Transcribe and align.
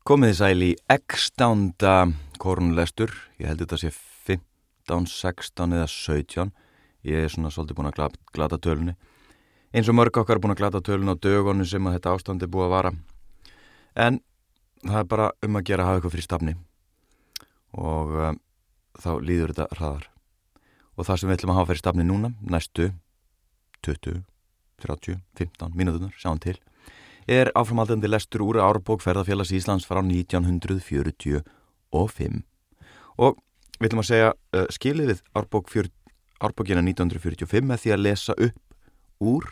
Komið 0.00 0.30
þið 0.30 0.36
sæl 0.38 0.62
í 0.64 0.68
ekstánda 0.88 1.94
korunlestur, 2.40 3.10
ég 3.36 3.50
held 3.50 3.60
þetta 3.60 3.78
sé 3.82 3.90
15, 3.92 5.04
16 5.12 5.74
eða 5.76 5.88
17, 5.92 6.52
ég 7.04 7.26
er 7.26 7.28
svona 7.28 7.50
svolítið 7.52 7.76
búin 7.76 7.90
að 7.90 8.16
glata, 8.32 8.56
tölunni. 8.56 8.94
Eins 9.76 9.90
og 9.92 9.98
mörg 9.98 10.16
okkar 10.16 10.38
er 10.38 10.40
búin 10.40 10.54
að 10.54 10.62
glata 10.62 10.80
tölun 10.80 11.12
á 11.12 11.20
dögunum 11.20 11.68
sem 11.68 11.84
að 11.84 11.98
þetta 11.98 12.14
ástand 12.16 12.46
er 12.46 12.48
búið 12.48 12.70
að 12.70 12.72
vara. 12.78 12.94
En 13.92 14.22
það 14.86 15.02
er 15.02 15.10
bara 15.12 15.28
um 15.44 15.60
að 15.60 15.68
gera 15.68 15.84
að 15.84 15.90
hafa 15.90 16.00
eitthvað 16.00 16.16
frí 16.16 16.24
stafni 16.24 16.56
og 17.76 18.16
uh, 18.16 18.32
þá 19.04 19.10
líður 19.20 19.52
þetta 19.52 19.68
hraðar. 19.76 20.08
Og 20.96 21.10
það 21.10 21.20
sem 21.20 21.28
við 21.28 21.36
ætlum 21.36 21.52
að 21.52 21.60
hafa 21.60 21.72
fyrir 21.74 21.84
stafni 21.84 22.08
núna, 22.08 22.32
næstu 22.40 22.88
20, 23.84 24.24
30, 24.80 25.20
15 25.44 25.76
mínútunar, 25.76 26.16
sjáum 26.16 26.40
til 26.40 26.56
er 27.28 27.50
áframaldandi 27.54 28.08
lestur 28.08 28.42
úr 28.46 28.60
árbók 28.62 29.02
ferðarfélags 29.04 29.52
Íslands 29.52 29.86
frá 29.88 30.00
1945 30.00 31.42
og 33.20 33.36
við 33.80 33.88
ætlum 33.88 34.02
að 34.02 34.10
segja 34.10 34.30
uh, 34.32 34.66
skilið 34.72 35.06
við 35.12 35.20
árbók 35.36 35.66
árbókina 36.40 36.80
1945 36.84 37.66
með 37.68 37.82
því 37.82 37.92
að 37.94 38.04
lesa 38.04 38.32
upp 38.36 38.58
úr 39.20 39.44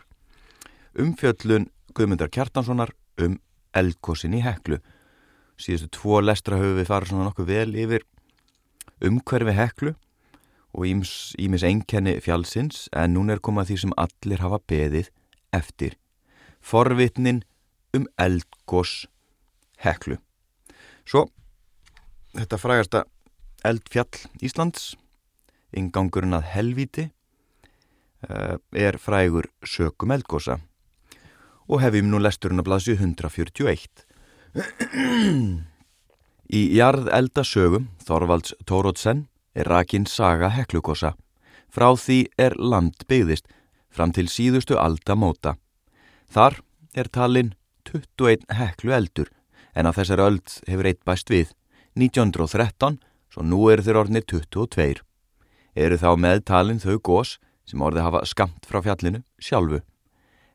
umfjöllun 0.99 1.69
Guðmundar 1.95 2.31
Kjartanssonar 2.33 2.93
um 3.21 3.39
eldkossin 3.77 4.37
í 4.39 4.43
heklu. 4.45 4.79
Síðustu 5.59 5.91
tvo 5.99 6.21
lestra 6.23 6.59
höfum 6.61 6.79
við 6.79 6.89
farið 6.89 7.13
svona 7.13 7.27
nokkuð 7.29 7.51
vel 7.51 7.73
yfir 7.77 8.07
umhverfi 9.05 9.55
heklu 9.57 9.95
og 10.73 10.87
ímis 10.87 11.65
einkenni 11.67 12.19
fjálsins 12.23 12.87
en 12.97 13.17
núna 13.17 13.37
er 13.37 13.43
komað 13.45 13.73
því 13.73 13.79
sem 13.83 13.95
allir 13.99 14.45
hafa 14.45 14.61
beðið 14.71 15.11
eftir. 15.57 15.97
Forvitnin 16.61 17.43
um 17.99 18.07
eldgós 18.21 19.07
heklu. 19.83 20.19
Svo, 21.09 21.27
þetta 22.37 22.61
frægasta 22.61 23.05
eldfjall 23.67 24.27
Íslands, 24.45 24.93
ingangurinn 25.77 26.37
að 26.39 26.49
helviti, 26.55 27.09
uh, 28.29 28.57
er 28.73 28.99
frægur 29.03 29.51
sökum 29.67 30.15
eldgósa 30.15 30.59
og 31.69 31.83
hefum 31.83 32.09
nú 32.11 32.21
lesturinn 32.23 32.63
að 32.63 32.69
blasi 32.71 32.95
141. 32.97 34.07
Í 36.49 36.61
jarð 36.73 37.11
eldasögum 37.13 37.91
Þorvalds 38.01 38.55
Tórótsen 38.65 39.27
er 39.53 39.69
rakinn 39.69 40.07
saga 40.09 40.49
heklugósa. 40.55 41.13
Frá 41.69 41.93
því 41.93 42.23
er 42.41 42.57
land 42.57 43.05
byggðist 43.11 43.51
fram 43.93 44.15
til 44.17 44.29
síðustu 44.33 44.79
aldamóta. 44.81 45.59
Þar 46.33 46.63
er 46.97 47.13
talinn 47.13 47.53
21 47.89 48.45
heklu 48.53 48.93
eldur 48.93 49.31
en 49.75 49.89
á 49.89 49.93
þessar 49.97 50.21
öld 50.21 50.57
hefur 50.69 50.89
eitt 50.91 51.05
bæst 51.09 51.31
við 51.33 51.53
1913, 51.97 52.99
svo 53.33 53.45
nú 53.45 53.69
eru 53.73 53.85
þeir 53.85 54.01
orðinir 54.03 54.27
22. 54.29 55.01
Eru 55.79 55.97
þá 55.99 56.11
meðtalinn 56.21 56.83
þau 56.83 56.99
gós 56.99 57.37
sem 57.69 57.83
orði 57.85 58.05
hafa 58.05 58.25
skamt 58.29 58.67
frá 58.69 58.81
fjallinu 58.85 59.23
sjálfu. 59.41 59.81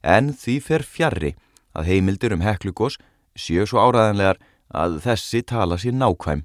En 0.04 0.34
því 0.36 0.58
fer 0.62 0.84
fjarrri 0.84 1.34
að 1.74 1.90
heimildir 1.90 2.36
um 2.36 2.44
heklugós 2.44 3.00
séu 3.36 3.66
svo 3.66 3.82
áraðanlegar 3.82 4.42
að 4.74 5.00
þessi 5.06 5.44
tala 5.48 5.78
sér 5.80 5.96
nákvæm. 5.98 6.44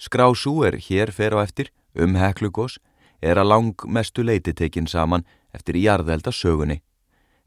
Skrású 0.00 0.60
er 0.64 0.78
hér 0.80 1.12
fer 1.12 1.36
á 1.36 1.44
eftir 1.44 1.72
um 1.94 2.16
heklugós 2.16 2.78
er 3.20 3.36
að 3.36 3.50
lang 3.52 3.84
mestu 3.84 4.24
leiti 4.24 4.54
tekinn 4.56 4.88
saman 4.88 5.26
eftir 5.52 5.76
jarðelda 5.76 6.32
sögunni. 6.32 6.80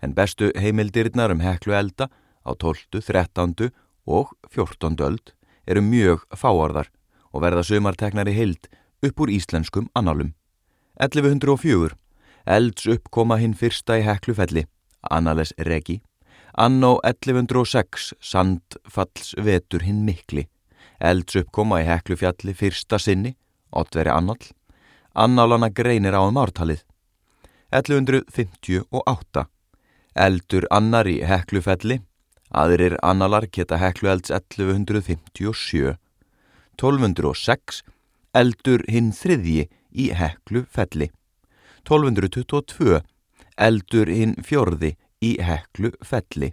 En 0.04 0.14
bestu 0.14 0.52
heimildirnar 0.60 1.32
um 1.32 1.42
heklu 1.42 1.74
elda 1.74 2.10
á 2.44 2.52
12., 2.56 3.02
13. 3.02 3.72
og 4.08 4.34
14. 4.52 5.00
öld 5.00 5.34
eru 5.68 5.82
mjög 5.82 6.24
fáarðar 6.36 6.90
og 7.34 7.44
verða 7.44 7.64
sömarteknar 7.64 8.30
í 8.30 8.36
heild 8.38 8.70
upp 9.04 9.20
úr 9.20 9.32
íslenskum 9.34 9.90
annálum. 9.96 10.34
1104. 11.00 11.96
Elds 12.46 12.88
uppkoma 12.88 13.40
hinn 13.40 13.56
fyrsta 13.56 13.98
í 14.00 14.04
heklufelli, 14.04 14.66
Annales 15.10 15.54
Regi. 15.58 16.02
Annó 16.54 17.00
1106. 17.04 18.14
Sandfalls 18.22 19.34
vetur 19.40 19.82
hinn 19.88 20.04
mikli. 20.06 20.46
Elds 21.00 21.40
uppkoma 21.40 21.82
í 21.82 21.88
heklufjalli 21.88 22.54
fyrsta 22.54 23.00
sinni, 23.00 23.34
Ottveri 23.72 24.12
Annál. 24.14 24.44
Annálana 25.16 25.70
greinir 25.70 26.14
á 26.14 26.22
um 26.22 26.38
ártalið. 26.38 26.84
1158. 27.74 29.48
Eldur 30.14 30.68
annar 30.70 31.10
í 31.10 31.24
heklufelli, 31.26 32.04
Aðrir 32.54 33.00
annalar 33.02 33.48
geta 33.50 33.80
hekluelds 33.82 34.30
1157. 34.30 35.96
1206 36.78 37.82
eldur 38.38 38.84
hinn 38.90 39.10
þriðji 39.14 39.64
í 39.90 40.06
heklufelli. 40.14 41.10
1222 41.82 43.02
eldur 43.58 44.12
hinn 44.14 44.38
fjörði 44.46 44.94
í 45.26 45.34
heklufelli. 45.42 46.52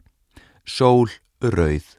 Sól 0.64 1.12
rauð. 1.44 1.92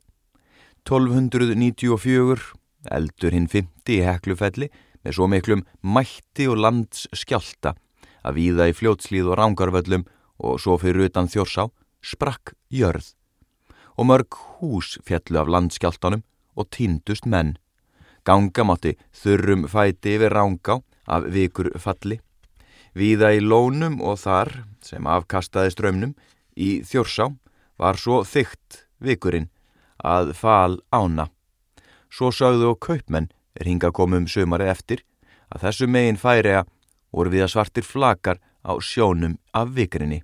1294 0.90 2.50
eldur 2.90 3.38
hinn 3.38 3.48
fymti 3.54 4.02
í 4.02 4.06
heklufelli 4.10 4.72
með 5.06 5.18
svo 5.18 5.30
miklum 5.30 5.66
mætti 5.86 6.50
og 6.50 6.58
landsskjálta 6.66 7.78
að 8.26 8.38
víða 8.38 8.70
í 8.70 8.78
fljótslíð 8.78 9.30
og 9.30 9.38
rángarvöllum 9.38 10.10
og 10.42 10.62
svo 10.62 10.82
fyrir 10.82 11.10
utan 11.10 11.30
þjórsá 11.30 11.70
sprakk 12.02 12.56
jörð 12.74 13.14
og 13.98 14.08
mörg 14.10 14.38
hús 14.60 14.98
fjallu 15.08 15.42
af 15.42 15.52
landskjáltanum 15.52 16.24
og 16.56 16.70
týndust 16.76 17.26
menn. 17.26 17.58
Gangamátti 18.26 18.96
þurrum 19.16 19.68
fæti 19.68 20.16
yfir 20.18 20.34
rángá 20.36 20.82
af 21.08 21.26
vikur 21.34 21.72
falli. 21.80 22.20
Víða 22.96 23.32
í 23.34 23.40
lónum 23.42 24.02
og 24.04 24.20
þar, 24.20 24.66
sem 24.84 25.08
afkastaði 25.08 25.72
strömmnum, 25.74 26.16
í 26.56 26.82
þjórsá 26.84 27.32
var 27.80 27.98
svo 27.98 28.22
þygt 28.28 28.86
vikurinn 29.00 29.50
að 29.98 30.34
fal 30.38 30.82
ána. 30.92 31.30
Svo 32.12 32.32
sögðu 32.36 32.74
og 32.74 32.82
kaupmenn 32.84 33.32
er 33.56 33.70
hinga 33.70 33.92
komum 33.96 34.28
sömarið 34.28 34.74
eftir 34.74 35.04
að 35.52 35.68
þessu 35.68 35.88
megin 35.88 36.20
færi 36.20 36.58
að 36.60 36.70
voru 37.12 37.32
við 37.32 37.46
að 37.48 37.54
svartir 37.56 37.88
flakar 37.88 38.42
á 38.64 38.76
sjónum 38.80 39.38
af 39.54 39.72
vikurinni. 39.76 40.22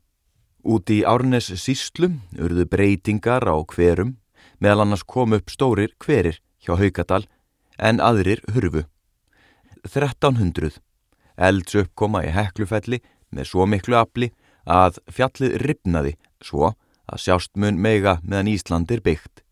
Úti 0.64 1.02
í 1.02 1.06
Árnes 1.06 1.52
síslum 1.62 2.22
urðu 2.38 2.66
breytingar 2.70 3.46
á 3.46 3.56
hverum, 3.62 4.18
meðal 4.60 4.86
annars 4.86 5.06
kom 5.06 5.36
upp 5.38 5.52
stórir 5.54 5.94
hverir 6.02 6.40
hjá 6.64 6.78
Haugadal 6.80 7.28
en 7.78 8.02
aðrir 8.02 8.42
hurfu. 8.54 8.84
1300. 9.86 10.80
Elds 11.38 11.78
uppkoma 11.78 12.24
í 12.26 12.34
heklufelli 12.34 13.02
með 13.30 13.52
svo 13.52 13.68
miklu 13.70 13.98
afli 14.00 14.32
að 14.66 14.98
fjallið 15.14 15.58
ripnaði 15.64 16.16
svo 16.44 16.74
að 17.08 17.22
sjástmun 17.24 17.78
meiga 17.80 18.18
meðan 18.24 18.52
Ísland 18.52 18.92
er 18.92 19.04
byggt. 19.06 19.44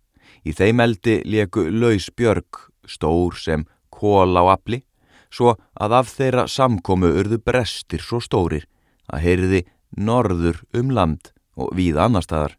Í 0.46 0.52
þeim 0.54 0.82
eldi 0.84 1.22
leku 1.26 1.70
laus 1.70 2.10
björg 2.18 2.66
stór 2.90 3.38
sem 3.40 3.66
kól 3.94 4.36
á 4.36 4.44
afli 4.58 4.82
svo 5.32 5.56
að 5.74 5.96
af 6.00 6.12
þeirra 6.18 6.46
samkomu 6.52 7.12
urðu 7.22 7.40
brestir 7.42 8.04
svo 8.04 8.20
stórir 8.24 8.66
að 9.12 9.24
heyriði 9.26 9.62
norður 9.98 10.62
um 10.76 10.92
land 10.92 11.32
og 11.56 11.74
víða 11.76 12.06
annar 12.06 12.26
staðar. 12.26 12.56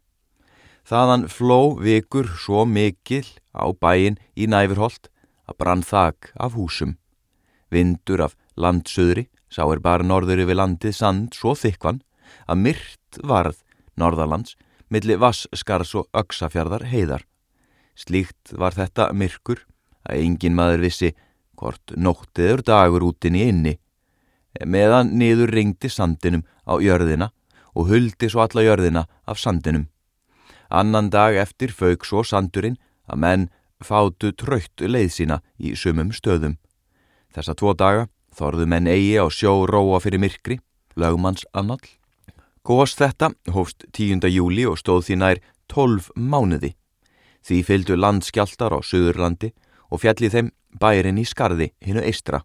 Þaðan 0.87 1.27
fló 1.29 1.75
vikur 1.83 2.29
svo 2.39 2.63
mikil 2.65 3.25
á 3.51 3.67
bæin 3.75 4.17
í 4.39 4.47
næfurholt 4.47 5.09
að 5.47 5.57
brann 5.59 5.83
þak 5.83 6.31
af 6.39 6.55
húsum. 6.55 6.95
Vindur 7.71 8.23
af 8.23 8.37
landsöðri 8.55 9.27
sá 9.51 9.63
er 9.67 9.81
bara 9.83 10.07
norður 10.07 10.45
yfir 10.45 10.59
landið 10.59 10.95
sand 10.95 11.35
svo 11.35 11.55
þykvan 11.59 12.01
að 12.47 12.61
myrt 12.63 13.19
varð 13.23 13.59
norðalands 13.99 14.55
milli 14.89 15.17
vasskars 15.19 15.93
og 15.99 16.07
öksafjardar 16.15 16.87
heiðar. 16.87 17.25
Slíkt 17.97 18.53
var 18.55 18.77
þetta 18.77 19.11
myrkur 19.11 19.65
að 20.07 20.23
engin 20.23 20.55
maður 20.55 20.85
vissi 20.87 21.11
hvort 21.57 21.95
nóttiður 21.97 22.63
dagur 22.63 23.09
útin 23.09 23.35
í 23.35 23.47
inni 23.49 23.75
meðan 24.65 25.13
niður 25.19 25.51
ringdi 25.53 25.89
sandinum 25.91 26.45
á 26.67 26.73
jörðina 26.83 27.31
og 27.73 27.89
huldi 27.91 28.29
svo 28.29 28.43
alla 28.43 28.65
jörðina 28.65 29.05
af 29.25 29.39
sandinum. 29.39 29.87
Annan 30.69 31.09
dag 31.09 31.37
eftir 31.39 31.71
fauk 31.71 32.05
svo 32.05 32.23
sandurinn 32.27 32.77
að 33.07 33.21
menn 33.23 33.49
fátu 33.83 34.33
tröytt 34.35 34.81
leið 34.81 35.11
sína 35.13 35.41
í 35.57 35.75
sumum 35.75 36.11
stöðum. 36.11 36.57
Þessa 37.33 37.55
tvo 37.55 37.73
daga 37.77 38.07
þorðu 38.35 38.67
menn 38.67 38.89
eigi 38.89 39.15
á 39.21 39.25
sjó 39.29 39.65
róa 39.69 40.01
fyrir 40.03 40.21
myrkri, 40.21 40.59
lögmanns 40.97 41.45
annall. 41.53 41.83
Góðast 42.67 42.99
þetta 42.99 43.31
hófst 43.53 43.85
10. 43.95 44.27
júli 44.27 44.65
og 44.67 44.79
stóð 44.81 45.07
því 45.07 45.15
nær 45.21 45.41
12 45.71 46.11
mánuði. 46.15 46.73
Því 47.45 47.61
fylgdu 47.63 47.95
landskjáltar 47.95 48.75
á 48.75 48.79
Suðurlandi 48.83 49.53
og 49.87 50.01
fjallið 50.03 50.33
þeim 50.33 50.49
bærin 50.81 51.21
í 51.21 51.23
skarði 51.23 51.71
hinnu 51.85 52.03
eistra. 52.03 52.41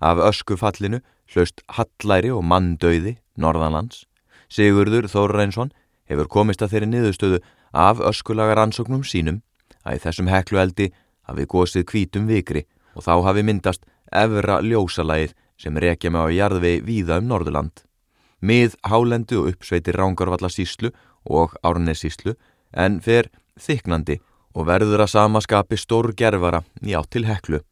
Af 0.00 0.22
öskufallinu 0.24 1.02
hlaust 1.34 1.62
hallæri 1.76 2.30
og 2.32 2.44
manndauði 2.44 3.16
norðanlands 3.36 4.06
Sigurður 4.52 5.08
Þórreinsson 5.08 5.70
hefur 6.10 6.28
komist 6.28 6.62
að 6.64 6.74
þeirri 6.74 6.88
niðurstöðu 6.92 7.38
af 7.72 8.02
öskulagar 8.04 8.60
ansóknum 8.60 9.04
sínum 9.06 9.40
að 9.82 9.96
í 9.96 10.02
þessum 10.04 10.28
heklueldi 10.28 10.90
hafi 11.28 11.46
gósið 11.48 11.86
kvítum 11.88 12.26
vikri 12.28 12.66
og 12.92 13.06
þá 13.06 13.14
hafi 13.28 13.44
myndast 13.48 13.86
efra 14.12 14.58
ljósalægið 14.60 15.32
sem 15.62 15.78
rekja 15.78 16.12
með 16.12 16.28
á 16.28 16.36
jarðvei 16.36 16.74
víða 16.84 17.20
um 17.22 17.30
Norðurland. 17.30 17.84
Mið 18.42 18.76
hálendu 18.90 19.38
og 19.40 19.52
uppsveitir 19.52 19.96
Rángarvallasíslu 19.96 20.90
og 21.30 21.54
Árnesíslu 21.62 22.34
en 22.74 22.98
fer 23.00 23.30
þyknandi 23.56 24.18
og 24.52 24.66
verður 24.68 25.06
að 25.06 25.14
samaskapi 25.14 25.78
stór 25.80 26.10
gerfara 26.18 26.60
í 26.82 26.92
átt 26.98 27.12
til 27.14 27.24
heklu. 27.24 27.62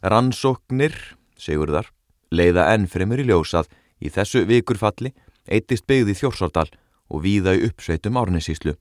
Rannsóknir, 0.00 0.94
segur 1.36 1.74
þar, 1.74 1.90
leiða 2.30 2.70
ennfremur 2.74 3.22
í 3.22 3.28
ljósað 3.28 3.70
í 4.00 4.10
þessu 4.12 4.44
vikurfalli 4.48 5.12
eittist 5.46 5.86
byggði 5.86 6.16
þjórsárdal 6.18 6.68
og 7.10 7.22
víða 7.22 7.54
í 7.56 7.66
uppsveitum 7.68 8.18
Árnesíslu. 8.18 8.74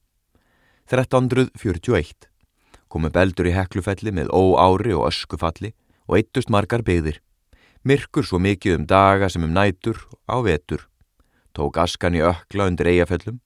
1341 0.89 2.30
komu 2.89 3.09
beldur 3.12 3.50
í 3.50 3.56
heklufelli 3.56 4.13
með 4.15 4.31
óári 4.31 4.94
og 4.95 5.09
öskufalli 5.09 5.74
og 6.07 6.19
eittust 6.19 6.51
margar 6.53 6.83
byggðir. 6.86 7.19
Myrkur 7.86 8.25
svo 8.25 8.39
mikið 8.42 8.80
um 8.80 8.86
daga 8.89 9.30
sem 9.30 9.44
um 9.45 9.53
nætur 9.53 10.00
á 10.25 10.42
vetur. 10.45 10.88
Tók 11.53 11.77
askan 11.81 12.18
í 12.18 12.24
ökla 12.25 12.69
undir 12.69 12.89
eigafellum. 12.89 13.42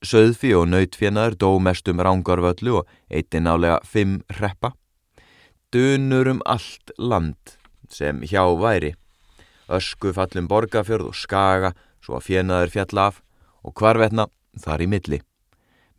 Söðfi 0.00 0.52
og 0.56 0.68
nautfjenaður 0.72 1.36
dó 1.36 1.50
mest 1.60 1.88
um 1.92 2.00
rángarvöllu 2.00 2.80
og 2.80 2.90
eittin 3.08 3.44
nálega 3.44 3.80
fimm 3.84 4.20
reppa. 4.40 4.72
Dunur 5.72 6.28
um 6.34 6.42
allt 6.46 6.92
land 6.98 7.56
sem 7.88 8.22
hjá 8.24 8.44
væri. 8.58 8.94
Ösku 9.70 10.12
fallum 10.16 10.48
borgafjörð 10.50 11.12
og 11.12 11.16
skaga 11.16 11.74
svo 12.02 12.16
að 12.18 12.26
fjenaður 12.26 12.72
fjall 12.74 13.02
af 13.06 13.20
og 13.62 13.74
hvarvetna 13.78 14.26
þar 14.58 14.82
í 14.82 14.88
milli. 14.90 15.20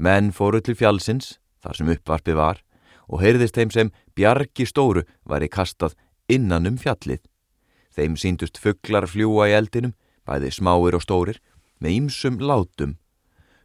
Menn 0.02 0.32
fóru 0.36 0.60
til 0.62 0.76
fjallsins, 0.76 1.38
þar 1.64 1.78
sem 1.78 1.92
uppvarpi 1.94 2.36
var, 2.36 2.60
og 3.08 3.22
heyrðist 3.22 3.56
þeim 3.56 3.72
sem 3.72 3.92
bjargi 4.18 4.66
stóru 4.68 5.06
var 5.24 5.46
í 5.46 5.50
kastað 5.52 5.96
innan 6.32 6.68
um 6.68 6.80
fjallið. 6.82 7.22
Þeim 7.96 8.16
síndust 8.18 8.60
fugglar 8.60 9.08
fljúa 9.08 9.50
í 9.52 9.56
eldinum, 9.56 9.94
bæði 10.28 10.52
smáir 10.56 10.98
og 10.98 11.04
stórir, 11.06 11.40
með 11.80 11.98
ýmsum 12.00 12.40
látum. 12.40 12.98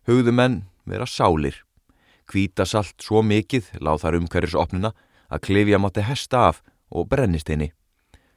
Hugðumenn 0.06 0.64
vera 0.86 1.06
sálir. 1.06 1.62
Kvíta 2.26 2.66
salt 2.66 2.98
svo 3.02 3.22
mikið 3.22 3.76
láð 3.82 4.02
þar 4.02 4.18
umhverjus 4.20 4.58
opnuna 4.58 4.92
að 5.30 5.42
klifja 5.46 5.78
mátti 5.82 6.04
hesta 6.06 6.48
af 6.50 6.62
og 6.90 7.08
brennist 7.10 7.50
henni. 7.50 7.72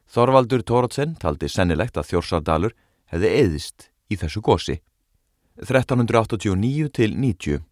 Þorvaldur 0.10 0.64
Tórótsen 0.66 1.16
taldi 1.22 1.50
sennilegt 1.50 1.98
að 1.98 2.12
Þjórsardalur 2.12 2.76
hefði 3.14 3.34
eðist 3.44 3.90
í 4.10 4.18
þessu 4.18 4.42
gósi. 4.42 4.80
1389 5.62 6.90
til 6.96 7.14
90 7.14 7.66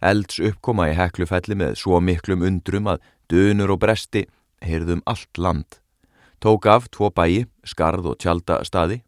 elds 0.00 0.40
uppkoma 0.42 0.90
í 0.90 0.96
heklufelli 0.96 1.56
með 1.56 1.76
svo 1.80 2.00
miklum 2.00 2.44
undrum 2.46 2.90
að 2.90 3.02
dönur 3.32 3.74
og 3.74 3.80
bresti 3.82 4.26
heyrðum 4.64 5.02
allt 5.06 5.38
land. 5.38 5.80
Tók 6.40 6.66
af 6.68 6.90
tvo 6.92 7.10
bæi, 7.10 7.46
skarð 7.64 8.12
og 8.12 8.18
tjaldastadi. 8.20 9.00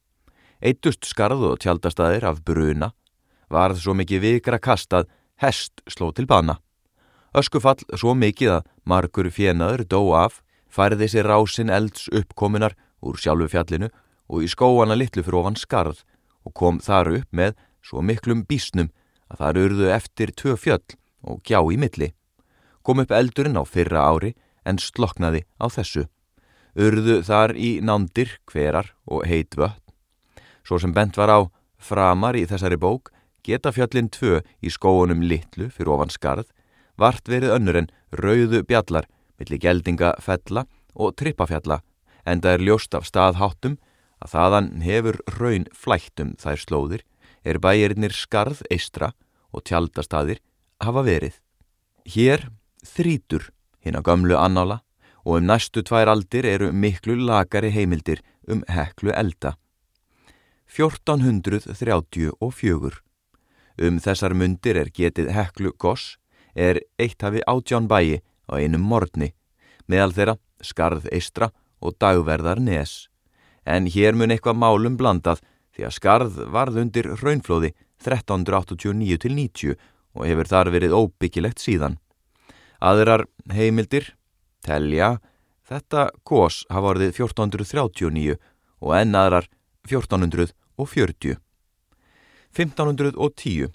Eittust 0.62 1.04
skarð 1.06 1.44
og 1.52 1.58
tjaldastadir 1.62 2.24
af 2.24 2.42
bruna. 2.44 2.92
Varð 3.52 3.82
svo 3.82 3.94
mikið 3.94 4.24
vikra 4.24 4.58
kastað, 4.58 5.08
hest 5.36 5.82
sló 5.86 6.10
til 6.12 6.26
bana. 6.26 6.58
Öskufall 7.36 7.84
svo 7.94 8.14
mikið 8.16 8.58
að 8.58 8.69
margur 8.88 9.28
fjenaður 9.31 9.84
dó 9.84 10.00
af, 10.16 10.40
færði 10.69 11.09
sér 11.11 11.29
rásin 11.29 11.73
elds 11.73 12.09
uppkominar 12.12 12.76
úr 13.00 13.19
sjálfu 13.20 13.49
fjallinu 13.53 13.88
og 14.29 14.44
í 14.44 14.50
skóana 14.50 14.97
litlu 14.99 15.25
fyrir 15.25 15.41
ofan 15.41 15.59
skarð 15.59 16.05
og 16.44 16.55
kom 16.55 16.81
þar 16.85 17.12
upp 17.20 17.32
með 17.32 17.56
svo 17.85 18.03
miklum 18.05 18.44
bísnum 18.49 18.93
að 19.29 19.41
það 19.43 19.61
urðu 19.65 19.91
eftir 19.93 20.32
tvö 20.37 20.56
fjöll 20.56 20.97
og 21.25 21.43
gjá 21.44 21.61
í 21.61 21.76
milli. 21.81 22.12
Kom 22.82 23.03
upp 23.03 23.12
eldurinn 23.12 23.59
á 23.59 23.65
fyrra 23.69 24.06
ári 24.09 24.35
en 24.65 24.81
sloknaði 24.81 25.44
á 25.61 25.67
þessu. 25.73 26.06
Urðu 26.79 27.20
þar 27.26 27.56
í 27.56 27.79
nándir, 27.82 28.38
hverar 28.49 28.93
og 29.09 29.26
heit 29.26 29.56
vött. 29.59 29.82
Svo 30.65 30.79
sem 30.79 30.93
bent 30.93 31.17
var 31.17 31.32
á 31.32 31.41
framar 31.81 32.37
í 32.37 32.44
þessari 32.47 32.79
bók 32.79 33.11
geta 33.44 33.73
fjöllin 33.73 34.11
tvö 34.12 34.43
í 34.61 34.70
skóunum 34.73 35.23
litlu 35.25 35.70
fyrir 35.73 35.94
ofan 35.94 36.12
skarð 36.12 36.50
vart 36.99 37.29
verið 37.31 37.55
önnur 37.56 37.79
en 37.81 37.91
rauðu 38.12 38.65
bjallar 38.67 39.06
millir 39.38 39.61
geldinga 39.62 40.14
fella 40.23 40.67
og 40.94 41.17
trippafjalla 41.19 41.81
en 42.26 42.40
það 42.43 42.52
er 42.56 42.64
ljóst 42.67 42.94
af 42.94 43.06
staðháttum 43.08 43.79
að 44.19 44.32
þaðan 44.35 44.69
hefur 44.82 45.17
raun 45.38 45.67
flættum 45.75 46.31
þær 46.43 46.58
slóðir 46.64 47.02
er 47.46 47.58
bæjirinnir 47.62 48.14
skarð 48.14 48.62
eistra 48.70 49.12
og 49.55 49.62
tjaldastadir 49.64 50.38
hafa 50.82 51.02
verið. 51.06 51.35
Hér 52.08 52.49
þrítur 52.85 53.50
hinn 53.85 53.99
á 53.99 54.02
gömlu 54.02 54.37
annála 54.38 54.81
og 55.25 55.37
um 55.38 55.46
næstu 55.46 55.82
tvær 55.82 56.08
aldir 56.12 56.44
eru 56.46 56.73
miklu 56.73 57.14
lagari 57.17 57.70
heimildir 57.70 58.20
um 58.49 58.64
heklu 58.69 59.12
elda. 59.12 59.56
1434 60.69 63.02
Um 63.79 64.02
þessar 64.02 64.34
mundir 64.34 64.75
er 64.75 64.91
getið 64.91 65.31
heklu 65.31 65.70
goss 65.79 66.19
er 66.58 66.82
eitt 66.99 67.23
hafi 67.23 67.38
átján 67.46 67.87
bæi 67.87 68.19
á 68.48 68.52
einum 68.56 68.84
morgni 68.84 69.32
meðal 69.88 70.12
þeirra 70.16 70.36
skarð 70.64 71.06
eistra 71.12 71.50
og 71.80 71.96
dagverðar 72.00 72.60
nes. 72.60 73.06
En 73.64 73.86
hér 73.86 74.16
mun 74.16 74.32
eitthvað 74.32 74.58
málum 74.58 74.96
blandað 74.98 75.42
því 75.76 75.86
að 75.86 75.96
skarð 75.96 76.38
varð 76.52 76.80
undir 76.82 77.10
raunflóði 77.20 77.72
1389-90 78.04 79.76
og 80.18 80.26
hefur 80.26 80.50
þar 80.50 80.70
verið 80.74 80.96
óbyggilegt 80.96 81.62
síðan. 81.62 81.98
Aðrar 82.78 83.26
heimildir 83.52 84.14
telja 84.64 85.18
þetta 85.68 86.08
gós 86.26 86.64
hafa 86.70 86.94
orðið 86.94 87.12
1439 87.18 88.38
og 88.80 88.94
enn 88.96 89.18
aðrar 89.18 89.48
1440. 89.88 91.38
1510, 92.56 93.68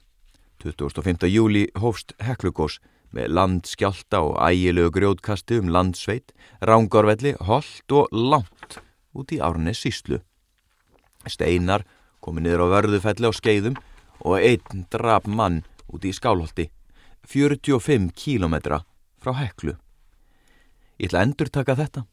25. 0.64 1.28
júli 1.30 1.68
hófst 1.80 2.16
Heklugós 2.24 2.80
með 3.14 3.34
landskjálta 3.38 4.22
og 4.26 4.38
ægilegu 4.42 4.92
grjótkasti 4.96 5.60
um 5.62 5.70
landsveit, 5.74 6.34
rángorvelli, 6.66 7.36
holdt 7.46 7.94
og 7.94 8.10
langt 8.12 8.80
út 9.14 9.34
í 9.34 9.40
árnes 9.44 9.84
síslu. 9.84 10.20
Steinar 11.30 11.86
komi 12.24 12.44
niður 12.44 12.66
á 12.66 12.68
vörðufelli 12.74 13.30
á 13.30 13.34
skeiðum 13.34 13.78
og 14.24 14.40
einn 14.40 14.88
drap 14.92 15.28
mann 15.28 15.62
út 15.94 16.06
í 16.08 16.14
skálholti, 16.16 16.70
45 17.30 18.10
kílometra 18.18 18.82
frá 19.22 19.36
heklu. 19.38 19.78
Ég 21.00 21.10
ætla 21.10 21.22
að 21.22 21.28
endur 21.28 21.52
taka 21.54 21.78
þetta. 21.78 22.06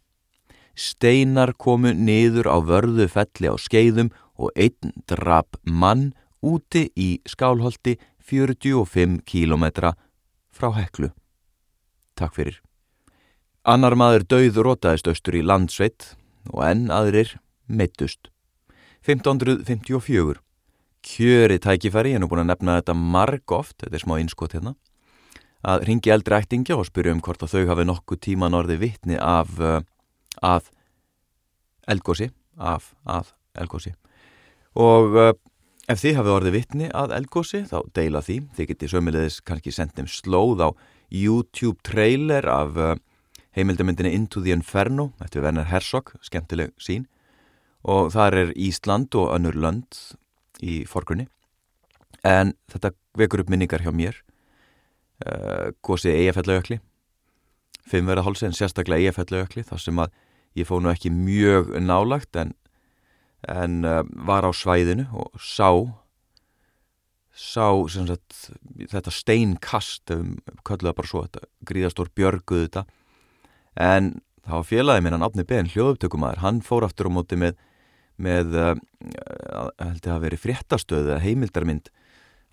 Steinar 0.77 1.55
komu 1.59 1.93
niður 1.97 2.51
á 2.53 2.57
vörðufelli 2.63 3.51
á 3.51 3.57
skeiðum 3.59 4.13
og 4.39 4.53
einn 4.55 4.95
drap 5.09 5.59
mann 5.65 6.13
úti 6.41 6.89
í 6.97 7.11
skálholti 7.29 7.97
45 8.21 9.21
kílometra 9.27 9.93
frá 9.93 9.97
heklu. 9.97 10.10
Takk 12.21 12.37
fyrir. 12.37 12.61
Annar 13.65 13.97
maður 13.97 14.27
dauð 14.29 14.61
rótaðist 14.65 15.09
austur 15.09 15.39
í 15.39 15.45
landsveit 15.45 16.15
og 16.53 16.63
enn 16.67 16.91
aðrir 16.93 17.35
meittust. 17.69 18.29
1554. 19.07 20.41
Kjöri 21.01 21.57
tækifæri, 21.65 22.13
ég 22.13 22.19
er 22.19 22.21
nú 22.21 22.29
búin 22.29 22.43
að 22.43 22.51
nefna 22.53 22.77
þetta 22.81 22.95
marg 22.95 23.55
oft, 23.57 23.79
þetta 23.81 23.97
er 23.97 24.03
smá 24.03 24.19
innskot 24.21 24.53
hérna, 24.57 24.75
að 25.65 25.87
ringi 25.89 26.13
eldri 26.13 26.37
ættingja 26.37 26.77
og 26.77 26.89
spyrja 26.89 27.15
um 27.17 27.23
hvort 27.25 27.45
að 27.45 27.55
þau 27.55 27.71
hafi 27.73 27.87
nokkuð 27.89 28.21
tíman 28.27 28.57
orði 28.57 28.77
vittni 28.83 29.17
af 29.17 29.55
uh, 29.61 29.81
að 30.45 30.69
eldgósi, 31.89 32.29
af 32.57 32.93
að 33.09 33.33
eldgósi. 33.57 33.95
Og 34.77 35.17
uh, 35.17 35.33
ef 35.91 36.01
þið 36.03 36.19
hafi 36.21 36.33
orði 36.33 36.53
vittni 36.55 36.89
að 36.95 37.15
eldgósi, 37.19 37.65
þá 37.67 37.79
deila 37.97 38.23
því. 38.25 38.39
Þið 38.57 38.69
geti 38.71 38.91
sömulegis 38.93 39.39
kannski 39.47 39.75
sendum 39.75 40.09
slóð 40.11 40.63
á 40.63 40.69
YouTube 41.11 41.83
trailer 41.87 42.47
af 42.47 42.79
uh, 42.79 42.95
heimildamindinni 43.59 44.13
Into 44.15 44.43
the 44.45 44.55
Inferno, 44.55 45.11
eftir 45.23 45.43
Werner 45.43 45.67
Herzog, 45.71 46.15
skemmtileg 46.23 46.75
sín 46.79 47.09
og 47.81 48.11
þar 48.13 48.37
er 48.37 48.51
Ísland 48.61 49.15
og 49.17 49.31
önnur 49.33 49.57
lönd 49.57 49.97
í 50.61 50.83
forgrunni. 50.85 51.25
En 52.21 52.53
þetta 52.69 52.93
vekur 53.17 53.41
upp 53.41 53.49
minningar 53.49 53.81
hjá 53.81 53.89
mér. 53.97 54.19
Uh, 55.25 55.73
gósið 55.85 56.19
Eyjafellauökli 56.19 56.81
fimmverðahálsi 57.91 58.49
en 58.49 58.57
sérstaklega 58.57 59.01
Eyjafellauökli 59.05 59.65
þar 59.67 59.83
sem 59.83 60.01
að 60.03 60.15
ég 60.59 60.69
fóð 60.69 60.85
nú 60.85 60.93
ekki 60.93 61.13
mjög 61.15 61.75
nálagt 61.85 62.39
en, 62.41 62.55
en 63.49 63.85
uh, 63.89 64.03
var 64.27 64.45
á 64.45 64.51
svæðinu 64.53 65.07
og 65.17 65.41
sá 65.41 65.71
sá 67.41 67.73
sagt, 67.89 68.51
þetta 68.91 69.13
steinkast 69.15 70.13
um, 70.13 70.35
kölluða 70.67 70.97
bara 70.99 71.09
svo 71.09 71.25
þetta 71.25 71.47
gríðastór 71.71 72.11
björguð 72.19 72.67
þetta. 72.67 72.85
En 73.81 74.19
þá 74.45 74.61
félagið 74.67 75.07
minn 75.07 75.17
hann 75.17 75.25
Afni 75.25 75.47
Ben 75.49 75.71
hljóðuptökumæður, 75.71 76.43
hann 76.45 76.61
fór 76.67 76.85
aftur 76.85 77.09
á 77.09 77.17
móti 77.17 77.39
með 77.41 77.57
með 78.21 78.57
uh, 78.59 78.75
held 79.81 80.05
ég 80.05 80.13
að 80.13 80.25
veri 80.27 80.39
fréttastöðu 80.41 81.15
eða 81.15 81.23
heimildarmynd 81.25 81.91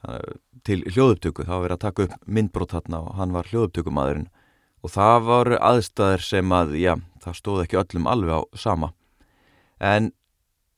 uh, 0.08 0.36
til 0.68 0.82
hljóðuptöku 0.86 1.44
þá 1.44 1.54
var 1.58 1.66
verið 1.66 1.78
að 1.78 1.86
taka 1.86 2.06
upp 2.08 2.30
myndbrót 2.38 2.76
hann 2.78 3.00
og 3.02 3.10
hann 3.20 3.36
var 3.36 3.50
hljóðuptökumadurinn 3.52 4.30
og 4.86 4.94
það 4.94 5.18
voru 5.28 5.60
aðstæðir 5.68 6.24
sem 6.24 6.54
að, 6.56 6.78
já, 6.80 6.94
það 7.24 7.40
stóð 7.42 7.64
ekki 7.66 7.80
öllum 7.82 8.08
alveg 8.08 8.40
á 8.40 8.42
sama. 8.56 8.94
En 9.84 10.12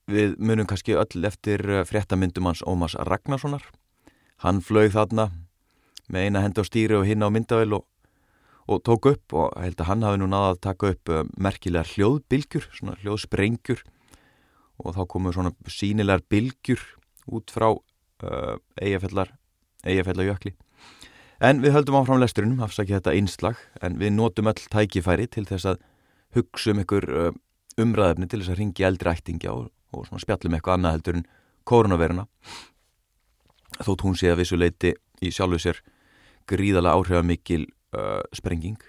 við 0.09 0.35
munum 0.41 0.67
kannski 0.69 0.97
öll 0.97 1.27
eftir 1.27 1.63
eh, 1.69 1.85
fréttamyndum 1.87 2.49
hans 2.49 2.63
Ómas 2.65 2.95
Ragnarssonar. 2.95 3.63
Hann 4.43 4.61
flög 4.63 4.93
þarna 4.95 5.29
með 6.09 6.27
eina 6.27 6.43
hend 6.43 6.59
á 6.59 6.63
stýri 6.65 6.97
og 6.97 7.07
hinn 7.07 7.23
á 7.25 7.29
myndavel 7.29 7.79
og, 7.79 7.85
og 8.69 8.81
tók 8.87 9.09
upp 9.11 9.35
og 9.35 9.57
held 9.59 9.81
að 9.81 9.89
hann 9.91 10.05
hafi 10.07 10.21
nú 10.21 10.29
náða 10.31 10.53
að 10.53 10.61
taka 10.65 10.93
upp 10.93 11.11
uh, 11.13 11.25
merkilegar 11.37 11.91
hljóðbylgjur, 11.93 12.69
svona 12.73 12.97
hljóðsprengjur 13.03 13.83
og 14.79 14.95
þá 14.95 15.01
komu 15.11 15.33
svona 15.35 15.53
sínilegar 15.69 16.23
bylgjur 16.31 16.81
út 17.29 17.53
frá 17.53 17.69
uh, 17.73 18.55
eigafjallar, 18.79 19.35
eigafjallarjökli. 19.85 20.55
En 21.39 21.61
við 21.63 21.75
höldum 21.75 21.99
áfram 22.01 22.19
lesturinn, 22.19 22.57
afsaki 22.63 22.97
þetta 22.97 23.13
einslag, 23.15 23.59
en 23.79 23.99
við 23.99 24.15
notum 24.15 24.49
öll 24.51 24.59
tækifæri 24.71 25.29
til 25.31 25.45
þess 25.47 25.69
að 25.71 25.83
hugsa 26.35 26.73
um 26.73 26.81
ykkur 26.83 27.05
uh, 27.09 27.29
umræðefni 27.79 28.27
til 28.27 28.41
þess 28.41 28.53
að 28.55 28.59
ringi 28.63 28.87
eldri 28.87 29.13
ættingja 29.13 29.53
og, 29.55 29.69
og 29.93 30.21
spjallum 30.21 30.57
eitthvað 30.57 30.77
annað 30.77 30.95
heldur 30.97 31.19
en 31.19 31.27
koronaviruna. 31.69 32.25
Þótt 33.79 34.05
hún 34.05 34.17
sé 34.17 34.31
að 34.31 34.43
vissu 34.43 34.59
leiti 34.59 34.93
í 35.21 35.31
sjálfu 35.33 35.59
sér 35.61 35.81
gríðala 36.49 36.95
áhrifamikil 36.97 37.65
uh, 37.95 38.23
sprenging. 38.33 38.79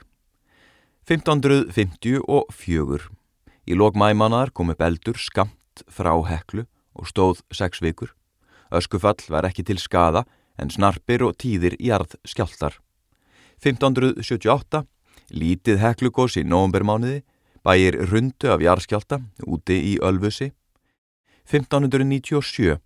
1554. 1.08 3.10
Í 3.70 3.76
lókmæmanar 3.76 4.52
kom 4.54 4.72
upp 4.72 4.82
eldur 4.82 5.18
skamt 5.20 5.82
frá 5.90 6.12
heklu 6.26 6.64
og 6.94 7.10
stóð 7.10 7.42
sex 7.54 7.82
vikur. 7.82 8.14
Öskufall 8.70 9.20
var 9.28 9.48
ekki 9.48 9.64
til 9.66 9.80
skada 9.82 10.24
en 10.60 10.70
snarpir 10.70 11.24
og 11.26 11.36
tíðir 11.40 11.76
jarð 11.80 12.14
skjáltar. 12.28 12.78
1578, 13.60 14.84
lítið 15.36 15.82
heklugós 15.82 16.38
í 16.40 16.46
nógumbermániði, 16.46 17.22
bæir 17.64 17.98
rundu 18.08 18.48
af 18.52 18.62
jarðskjálta 18.64 19.20
úti 19.44 19.76
í 19.92 19.98
Ölfusi. 20.00 20.50
1597, 21.50 22.78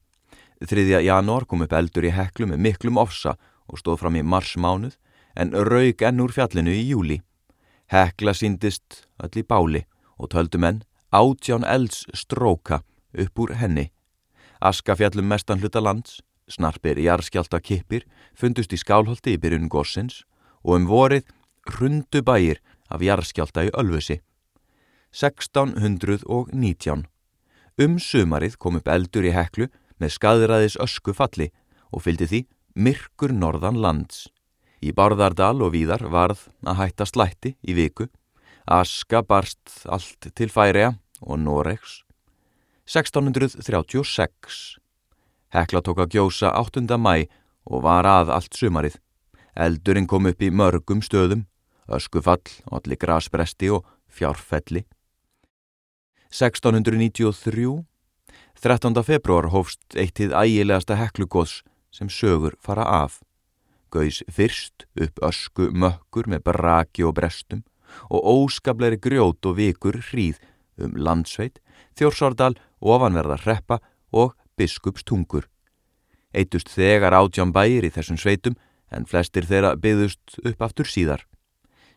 3. 0.66 1.02
janúar 1.04 1.44
kom 1.44 1.66
upp 1.66 1.74
eldur 1.76 2.06
í 2.08 2.12
heklu 2.16 2.46
með 2.48 2.62
miklum 2.64 2.96
ofsa 3.02 3.34
og 3.68 3.76
stóð 3.82 3.98
fram 4.00 4.16
í 4.16 4.22
marsmánuð 4.24 4.94
en 5.36 5.52
raug 5.68 6.00
enn 6.08 6.22
úr 6.24 6.32
fjallinu 6.32 6.72
í 6.72 6.86
júli. 6.88 7.18
Hekla 7.92 8.32
síndist 8.32 9.04
öll 9.20 9.36
í 9.36 9.44
báli 9.44 9.84
og 10.16 10.32
töldu 10.32 10.62
menn 10.64 10.80
átján 11.12 11.68
elds 11.68 12.06
stróka 12.16 12.80
upp 13.12 13.44
úr 13.44 13.52
henni. 13.60 13.90
Askafjallum 14.64 15.28
mestan 15.28 15.60
hluta 15.60 15.84
lands, 15.84 16.22
snarpir 16.48 16.96
jarðskjálta 16.96 17.60
kippir, 17.60 18.08
fundust 18.32 18.72
í 18.72 18.80
skálholti 18.80 19.36
í 19.36 19.40
byrjun 19.44 19.68
gossins 19.68 20.22
og 20.64 20.78
um 20.80 20.88
vorið 20.88 21.28
rundu 21.76 22.24
bæir 22.24 22.64
af 22.88 23.04
jarðskjálta 23.04 23.68
í 23.68 23.74
Ölfusi. 23.76 24.22
1619. 25.12 27.04
Um 27.74 27.96
sumarið 27.98 28.54
kom 28.62 28.76
upp 28.78 28.86
eldur 28.86 29.26
í 29.26 29.32
heklu 29.34 29.66
með 29.98 30.12
skadræðis 30.14 30.76
ösku 30.78 31.14
falli 31.16 31.48
og 31.90 32.04
fylgdi 32.04 32.28
því 32.30 32.40
myrkur 32.78 33.34
norðan 33.34 33.80
lands. 33.82 34.28
Í 34.78 34.92
Bárðardal 34.94 35.58
og 35.64 35.72
Víðar 35.74 36.04
varð 36.12 36.46
að 36.62 36.78
hætta 36.82 37.06
slætti 37.08 37.54
í 37.66 37.74
viku. 37.74 38.06
Aska 38.70 39.24
barst 39.26 39.82
allt 39.90 40.30
til 40.38 40.52
Færea 40.52 40.94
og 41.20 41.40
Noregs 41.42 42.04
1636. 42.86 44.78
Hekla 45.50 45.82
tók 45.82 46.04
að 46.04 46.14
gjósa 46.14 46.54
8. 46.54 46.86
mæ 47.00 47.26
og 47.64 47.82
var 47.82 48.06
að 48.06 48.30
allt 48.36 48.54
sumarið. 48.54 49.00
Eldurinn 49.56 50.06
kom 50.06 50.26
upp 50.30 50.42
í 50.42 50.50
mörgum 50.50 51.02
stöðum, 51.02 51.46
öskufall, 51.88 52.44
allir 52.70 52.98
grasbresti 53.00 53.70
og 53.72 53.86
fjárfelli. 54.10 54.84
1693. 56.30 57.84
13. 58.60 58.96
februar 59.04 59.50
hófst 59.52 59.96
eitt 59.98 60.18
hið 60.22 60.32
ægilegasta 60.32 60.96
heklugóðs 60.96 61.62
sem 61.92 62.08
sögur 62.08 62.56
fara 62.64 62.86
af. 63.04 63.20
Gauðs 63.92 64.22
fyrst 64.32 64.86
upp 64.98 65.20
ösku 65.22 65.68
mökkur 65.70 66.30
með 66.30 66.46
braki 66.48 67.04
og 67.04 67.14
brestum 67.18 67.62
og 68.10 68.24
óskableiri 68.24 68.98
grjót 68.98 69.44
og 69.46 69.58
vikur 69.60 70.00
hríð 70.10 70.40
um 70.80 70.96
landsveit, 70.98 71.60
þjórsárdal 71.94 72.56
ofanverðar 72.82 73.44
hreppa 73.44 73.78
og 74.10 74.34
biskupstungur. 74.58 75.46
Eitust 76.34 76.72
þegar 76.74 77.14
átján 77.14 77.52
bæir 77.54 77.86
í 77.86 77.92
þessum 77.94 78.18
sveitum 78.18 78.56
en 78.90 79.06
flestir 79.06 79.46
þeirra 79.46 79.74
byggðust 79.78 80.40
upp 80.42 80.64
aftur 80.66 80.90
síðar. 80.90 81.22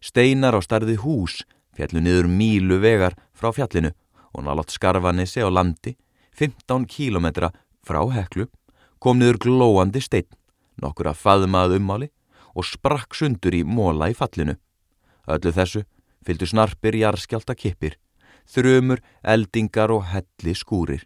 Steinar 0.02 0.54
á 0.54 0.62
starði 0.62 1.00
hús 1.02 1.42
fjallu 1.78 2.02
niður 2.02 2.30
mílu 2.30 2.78
vegar 2.82 3.18
frá 3.34 3.50
fjallinu 3.54 3.94
og 4.38 4.46
nálátt 4.46 4.72
skarfanissi 4.72 5.42
á 5.42 5.50
landi 5.50 5.98
15 6.38 6.86
kílometra 6.86 7.50
frá 7.82 8.00
heklu 8.14 8.46
kom 9.02 9.18
niður 9.18 9.42
glóandi 9.42 10.02
stein, 10.02 10.30
nokkur 10.78 11.10
að 11.10 11.22
faðmað 11.26 11.78
ummáli 11.82 12.12
og 12.54 12.66
sprakk 12.66 13.18
sundur 13.18 13.58
í 13.58 13.64
móla 13.66 14.12
í 14.14 14.18
fallinu. 14.18 14.58
Öllu 15.28 15.54
þessu 15.54 15.84
fylgdu 16.26 16.48
snarpir 16.50 16.98
jarðskjálta 16.98 17.56
kippir 17.58 17.98
þrumur, 18.48 19.02
eldingar 19.24 19.92
og 19.92 20.08
helli 20.12 20.56
skúrir. 20.56 21.04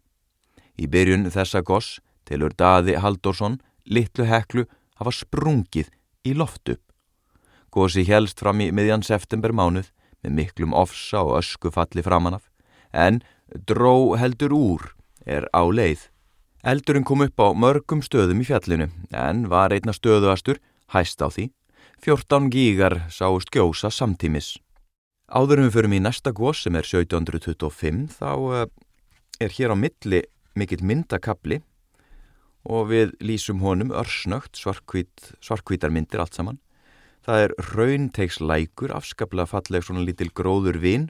Í 0.78 0.88
byrjun 0.88 1.30
þessa 1.34 1.64
goss 1.66 2.00
tilur 2.30 2.54
Daði 2.58 2.98
Haldorsson 3.02 3.60
litlu 3.86 4.28
heklu 4.30 4.68
hafa 5.00 5.14
sprungið 5.16 5.90
í 6.28 6.36
loftu. 6.38 6.78
Gossi 7.72 8.06
helst 8.06 8.42
fram 8.44 8.62
í 8.62 8.70
miðjan 8.76 9.04
september 9.04 9.54
mánuð 9.56 9.90
með 10.22 10.38
miklum 10.38 10.76
ofsa 10.78 11.24
og 11.26 11.40
öskufalli 11.40 12.04
framanaf 12.06 12.51
en 12.94 13.22
dró 13.68 14.16
heldur 14.20 14.54
úr 14.56 14.90
er 15.26 15.48
á 15.54 15.62
leið. 15.66 16.08
Eldurinn 16.62 17.06
kom 17.06 17.24
upp 17.26 17.42
á 17.42 17.48
mörgum 17.58 18.04
stöðum 18.06 18.44
í 18.44 18.48
fjallinu 18.48 18.92
en 19.10 19.48
var 19.50 19.74
einna 19.74 19.94
stöðuastur 19.96 20.62
hæst 20.94 21.22
á 21.22 21.28
því. 21.30 21.50
14 22.02 22.50
gígar 22.54 22.96
sáust 23.10 23.50
gjósa 23.54 23.92
samtímis. 23.94 24.58
Áðurum 25.32 25.70
við 25.70 25.76
förum 25.76 25.96
í 25.96 26.02
næsta 26.02 26.34
gós 26.36 26.64
sem 26.66 26.76
er 26.76 26.86
1725 26.86 28.18
þá 28.18 28.32
uh, 28.36 28.66
er 29.40 29.54
hér 29.56 29.74
á 29.74 29.78
milli 29.78 30.24
mikill 30.58 30.84
myndakabli 30.84 31.62
og 32.68 32.92
við 32.92 33.16
lýsum 33.24 33.62
honum 33.64 33.94
örsnögt 33.96 34.60
svarkvít, 34.60 35.32
svarkvítarmyndir 35.42 36.22
allt 36.22 36.38
saman. 36.38 36.60
Það 37.26 37.46
er 37.46 37.56
raunteikslækur, 37.72 38.94
afskaplega 38.94 39.50
falleg 39.50 39.86
svona 39.86 40.06
lítil 40.06 40.30
gróður 40.34 40.82
vin 40.82 41.10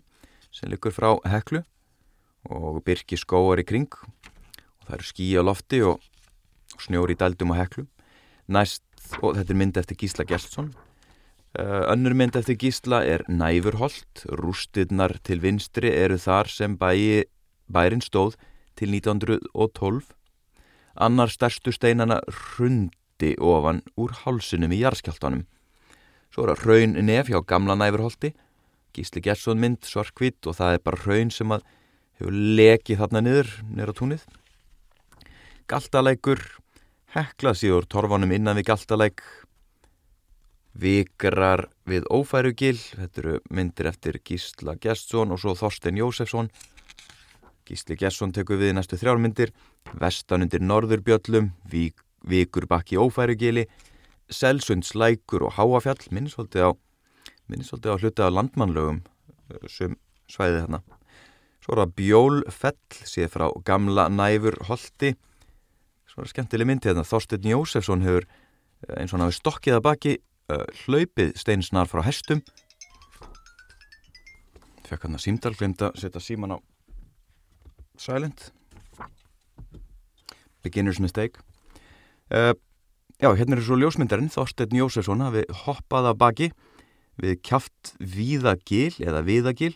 sem 0.51 0.71
likur 0.71 0.95
frá 0.95 1.15
heklu 1.27 1.63
og 2.50 2.81
byrki 2.86 3.19
skóar 3.19 3.62
í 3.62 3.67
kring 3.67 3.91
og 3.91 4.86
það 4.88 4.95
eru 4.98 5.10
skí 5.10 5.27
á 5.38 5.41
lofti 5.45 5.81
og 5.86 6.01
snjóri 6.81 7.13
í 7.13 7.19
daldum 7.19 7.53
á 7.53 7.62
heklu. 7.62 7.86
Næst, 8.51 8.83
og 9.21 9.36
þetta 9.38 9.53
er 9.53 9.60
mynd 9.60 9.77
eftir 9.77 10.00
Gísla 10.01 10.25
Gjertsson 10.25 10.71
Eh, 11.51 11.83
önnur 11.91 12.13
mynd 12.15 12.38
eftir 12.39 12.55
gísla 12.55 13.01
er 13.03 13.25
Næfurholt, 13.27 14.24
rústirnar 14.39 15.17
til 15.19 15.41
vinstri 15.43 15.89
eru 15.91 16.15
þar 16.15 16.48
sem 16.48 16.77
bæi, 16.79 17.25
bærin 17.67 18.00
stóð 18.00 18.38
til 18.79 18.95
1912. 18.95 20.13
Annar 20.95 21.27
stærstu 21.27 21.74
steinana 21.75 22.21
hrundi 22.31 23.33
ofan 23.36 23.81
úr 24.00 24.15
hálsunum 24.24 24.71
í 24.71 24.79
jarðskjáltanum. 24.79 25.43
Svo 26.31 26.48
er 26.48 26.55
það 26.55 26.63
raun 26.69 26.95
nef 27.03 27.27
hjá 27.27 27.43
gamla 27.43 27.75
Næfurholti, 27.75 28.31
gísli 28.95 29.19
Gjersson 29.19 29.60
mynd 29.60 29.83
svarkvitt 29.83 30.48
og 30.48 30.55
það 30.55 30.77
er 30.77 30.83
bara 30.88 31.03
raun 31.03 31.36
sem 31.36 31.51
að 31.51 31.67
hefur 32.22 32.38
lekið 32.62 33.01
þarna 33.01 33.22
niður, 33.25 33.51
á 33.82 33.94
túnið. 33.98 34.25
Galtalækur, 35.72 36.42
heklað 37.16 37.58
síður 37.60 37.88
torfanum 37.90 38.34
innan 38.36 38.60
við 38.60 38.70
galtalæk, 38.70 39.24
Vikrar 40.72 41.66
við 41.84 42.06
Ófærugil, 42.08 42.78
þetta 42.80 43.20
eru 43.20 43.34
myndir 43.51 43.90
eftir 43.90 44.22
Gísla 44.24 44.78
Gjertsson 44.80 45.34
og 45.36 45.42
svo 45.42 45.51
Þorsten 45.60 46.00
Jósefsson. 46.00 46.48
Gísli 47.68 47.98
Gjertsson 48.00 48.32
tekur 48.32 48.62
við 48.62 48.78
næstu 48.78 48.96
þrjármyndir, 49.01 49.51
Vestan 50.00 50.46
undir 50.46 50.63
Norðurbjöllum, 50.63 51.51
Vík, 51.68 52.00
Vikur 52.24 52.70
bakki 52.72 52.96
Ófærugili, 53.01 53.66
Selsundslækur 54.32 55.50
og 55.50 55.58
Háafjall, 55.58 56.08
minnst 56.16 56.38
svolítið 56.40 56.72
á, 56.72 56.72
á 57.92 58.00
hluti 58.00 58.24
af 58.24 58.32
landmannlögum 58.32 59.04
eh, 59.51 59.68
sem 59.68 60.00
svæðið 60.32 60.63
þarna. 60.63 61.00
Svo 61.62 61.75
er 61.75 61.84
það 61.84 61.91
Bjólfell, 62.00 62.77
séð 63.06 63.34
frá 63.36 63.46
gamla 63.65 64.08
næfur 64.10 64.58
holti. 64.65 65.13
Svo 66.10 66.24
er 66.24 66.25
það 66.25 66.32
skemmtileg 66.34 66.70
myndi 66.70 66.89
þarna, 66.89 67.06
Þorsten 67.06 67.46
Jósefsson 67.51 68.06
hefur 68.06 68.25
eh, 68.25 68.96
eins 68.98 69.13
og 69.13 69.20
hann 69.20 69.27
hafi 69.27 69.38
stokkið 69.38 69.77
að 69.77 69.84
baki 69.86 70.15
uh, 70.18 70.65
hlaupið 70.84 71.36
steinsnar 71.38 71.91
frá 71.91 72.01
hestum. 72.08 72.41
Fekk 74.89 75.06
hann 75.06 75.20
að 75.20 75.24
símdal 75.27 75.53
glemt 75.60 75.86
að 75.86 76.01
setja 76.01 76.24
síman 76.24 76.58
á 76.58 76.58
silent. 78.01 78.50
Beginner's 80.65 81.00
mistake. 81.00 81.46
Uh, 82.34 82.58
já, 83.22 83.30
hérna 83.38 83.60
er 83.60 83.63
svo 83.65 83.77
ljósmyndarinn. 83.77 84.34
Þorstein 84.34 84.82
Jósefsson 84.82 85.22
hafi 85.22 85.46
hoppað 85.68 86.10
að 86.10 86.20
baki 86.25 86.51
við 87.22 87.38
kjaft 87.46 87.94
Víðagil 88.01 88.98
eða 88.98 89.22
Víðagil 89.30 89.75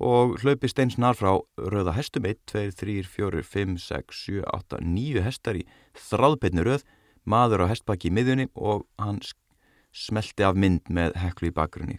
og 0.00 0.38
hlaupi 0.40 0.68
steinsnar 0.70 1.16
frá 1.18 1.34
rauða 1.60 1.92
hestum 1.92 2.24
1, 2.24 2.40
2, 2.48 2.70
3, 2.80 3.02
4, 3.04 3.42
5, 3.44 3.76
6, 3.84 4.20
7, 4.24 4.44
8, 4.48 4.80
9 4.80 5.24
hestar 5.26 5.58
í 5.60 5.66
þráðbyrni 6.08 6.64
rauð, 6.64 6.84
maður 7.28 7.66
á 7.68 7.70
hestbakki 7.70 8.08
í 8.08 8.14
miðjunni 8.16 8.48
og 8.56 8.86
hann 8.96 9.20
smelti 9.92 10.46
af 10.46 10.56
mynd 10.56 10.88
með 10.88 11.18
heklu 11.20 11.50
í 11.50 11.54
bakgrunni. 11.54 11.98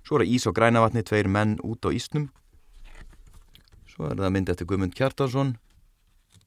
Svo 0.00 0.16
er 0.16 0.24
það 0.24 0.32
ís 0.32 0.46
og 0.48 0.56
grænavatni, 0.56 1.02
tveir 1.04 1.28
menn 1.28 1.58
út 1.60 1.84
á 1.84 1.92
ísnum. 1.92 2.30
Svo 3.90 4.08
er 4.08 4.16
það 4.16 4.32
mynd 4.36 4.52
eftir 4.54 4.70
Guðmund 4.70 4.96
Kjartansson 4.96 5.58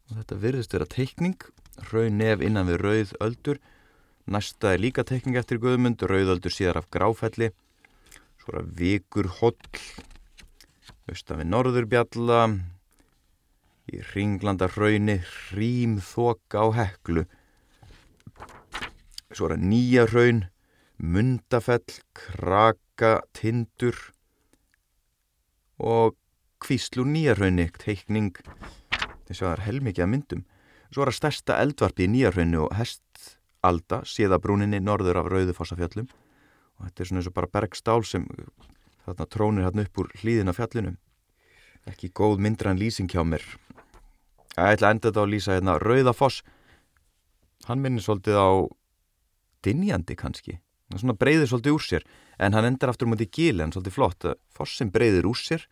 og 0.09 0.17
þetta 0.17 0.39
virðist 0.41 0.73
vera 0.73 0.89
teikning, 0.89 1.37
raun 1.91 2.17
nef 2.17 2.41
innan 2.41 2.67
við 2.71 2.81
rauð 2.81 3.13
öldur. 3.23 3.61
Næsta 4.25 4.73
er 4.73 4.81
líka 4.81 5.05
teikning 5.05 5.37
eftir 5.37 5.61
Guðmund, 5.61 6.01
rauð 6.01 6.33
öldur 6.33 6.55
síðar 6.55 6.81
af 6.81 6.89
gráfelli. 6.89 7.51
Svo 8.41 8.55
er 8.55 8.63
það 8.63 8.73
vikur 8.81 9.29
holl 9.37 9.59
austan 11.11 11.41
við 11.41 11.49
Norðurbjalla, 11.51 12.39
í 13.91 13.99
Ringlanda 14.13 14.69
hrauni, 14.71 15.19
Rím 15.51 15.97
þoka 16.03 16.63
á 16.63 16.67
heklu. 16.77 17.25
Svo 19.33 19.49
er 19.49 19.55
það 19.55 19.67
nýja 19.73 20.07
hraun, 20.11 20.41
Mundafell, 21.03 21.99
Kraka, 22.15 23.17
Tindur 23.35 23.97
og 25.81 26.15
Kvíslu 26.63 27.03
nýja 27.09 27.35
hrauni, 27.35 27.67
teikning, 27.81 28.37
þess 29.27 29.41
að 29.41 29.47
það 29.47 29.55
er 29.55 29.65
helmikið 29.67 30.05
að 30.05 30.11
myndum. 30.13 30.45
Svo 30.93 31.03
er 31.03 31.11
það 31.11 31.19
stærsta 31.19 31.57
eldvarpi 31.59 32.05
í 32.05 32.11
nýja 32.13 32.31
hrauni 32.31 32.61
og 32.61 32.75
hestalda, 32.77 34.03
síðabrúninni, 34.07 34.79
norður 34.79 35.23
af 35.23 35.31
Rauðufossafjallum 35.33 36.07
og 36.79 36.87
þetta 36.87 37.03
er 37.03 37.09
svona 37.09 37.21
eins 37.21 37.29
og 37.29 37.35
bara 37.35 37.51
bergstál 37.53 38.05
sem 38.07 38.23
þarna 39.05 39.27
trónir 39.29 39.67
hann 39.67 39.83
upp 39.83 39.99
úr 39.99 40.11
hlýðina 40.21 40.55
fjallinu. 40.55 40.95
Ekki 41.89 42.11
góð 42.15 42.39
myndran 42.43 42.79
lýsing 42.79 43.11
hjá 43.11 43.23
mér. 43.27 43.43
Ég 44.53 44.77
ætla 44.77 44.93
enda 44.93 45.09
þetta 45.09 45.23
að 45.23 45.31
lýsa 45.33 45.55
hérna 45.57 45.79
Rauðafoss 45.81 46.43
hann 47.67 47.81
minnir 47.83 48.03
svolítið 48.03 48.37
á 48.39 48.49
dinjandi 49.63 50.15
kannski. 50.19 50.59
Hann 50.91 51.01
svona 51.01 51.17
breyðir 51.17 51.49
svolítið 51.49 51.77
úr 51.77 51.85
sér 51.85 52.07
en 52.39 52.55
hann 52.55 52.67
endar 52.67 52.91
aftur 52.91 53.09
mútið 53.09 53.31
gili 53.33 53.63
hann 53.63 53.73
svolítið 53.73 53.95
flott. 53.95 54.27
Fossin 54.53 54.91
breyðir 54.93 55.27
úr 55.29 55.39
sér 55.39 55.65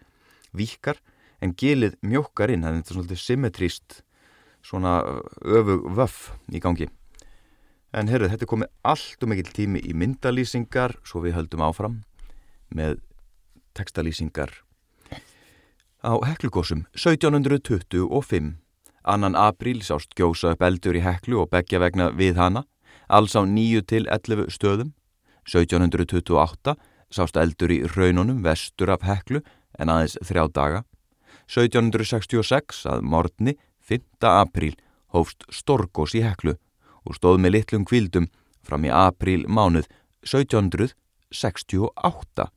víkar 0.55 0.99
en 1.41 1.55
gilið 1.57 1.97
mjókar 2.05 2.53
inn 2.53 2.65
hann 2.67 2.81
er 2.81 2.87
svolítið 2.87 3.21
symmetríst 3.21 4.01
svona 4.65 4.99
öfug 5.41 5.87
vöff 5.97 6.31
í 6.51 6.61
gangi. 6.63 6.89
En 7.91 8.07
herru 8.07 8.29
þetta 8.31 8.45
er 8.45 8.51
komið 8.51 8.71
allt 8.87 9.23
og 9.23 9.31
mikil 9.31 9.51
tími 9.51 9.81
í 9.83 9.95
myndalýsingar 9.97 10.95
svo 11.03 11.23
við 11.25 11.35
höldum 11.39 11.63
áfram 11.65 12.01
með 12.71 13.01
textalýsingar 13.77 14.57
á 16.03 16.17
heklugósum 16.25 16.85
1725. 16.93 18.53
Annan 19.03 19.35
apríl 19.35 19.81
sást 19.81 20.13
gjósa 20.17 20.51
upp 20.53 20.61
eldur 20.61 20.95
í 20.97 21.01
heklu 21.01 21.41
og 21.41 21.49
begja 21.49 21.79
vegna 21.81 22.11
við 22.13 22.35
hana, 22.37 22.63
alls 23.09 23.35
á 23.37 23.45
9 23.45 23.81
til 23.89 24.07
11 24.09 24.49
stöðum. 24.49 24.93
1728 25.45 26.75
sást 27.09 27.37
eldur 27.37 27.71
í 27.73 27.81
raununum 27.95 28.43
vestur 28.45 28.89
af 28.93 29.01
heklu 29.05 29.41
en 29.79 29.89
aðeins 29.89 30.17
þrjá 30.21 30.47
daga. 30.53 30.83
1766 31.49 32.85
að 32.85 33.01
morgni 33.01 33.57
5. 33.81 34.01
apríl 34.21 34.75
hófst 35.13 35.43
storgós 35.49 36.15
í 36.15 36.21
heklu 36.21 36.55
og 37.05 37.15
stóð 37.17 37.37
með 37.41 37.51
litlum 37.57 37.85
kvildum 37.85 38.27
fram 38.61 38.85
í 38.85 38.89
apríl 38.93 39.45
mánuð 39.49 39.85
1768. 40.21 42.51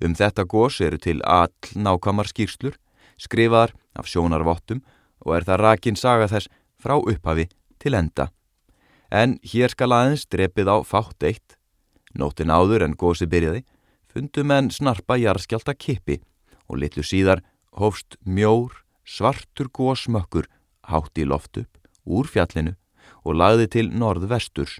Um 0.00 0.14
þetta 0.16 0.46
gós 0.48 0.80
eru 0.80 0.98
til 0.98 1.20
all 1.28 1.52
nákvæmar 1.76 2.30
skýrslur, 2.30 2.76
skrifaðar 3.20 3.74
af 3.94 4.08
sjónarvottum 4.08 4.80
og 5.26 5.36
er 5.36 5.44
það 5.44 5.62
rakin 5.64 5.96
saga 5.96 6.28
þess 6.30 6.48
frá 6.80 6.96
upphafi 6.96 7.48
til 7.78 7.94
enda. 7.94 8.30
En 9.10 9.38
hér 9.44 9.72
skal 9.74 9.92
aðeins 9.92 10.24
drepið 10.30 10.70
á 10.72 10.76
fátt 10.86 11.26
eitt. 11.26 11.56
Nóttin 12.14 12.50
áður 12.50 12.86
en 12.86 12.96
gósi 12.96 13.28
byrjaði, 13.28 13.64
fundu 14.08 14.44
menn 14.46 14.70
snarpa 14.72 15.18
jarðskjálta 15.20 15.74
kippi 15.74 16.20
og 16.70 16.80
litlu 16.80 17.04
síðar 17.04 17.42
hófst 17.76 18.16
mjór, 18.24 18.72
svartur 19.04 19.68
gósmökkur 19.68 20.48
hátt 20.88 21.18
í 21.18 21.26
loft 21.26 21.58
upp 21.60 21.76
úr 22.06 22.26
fjallinu 22.26 22.74
og 23.26 23.36
lagði 23.36 23.68
til 23.74 23.86
norðvesturs. 23.92 24.78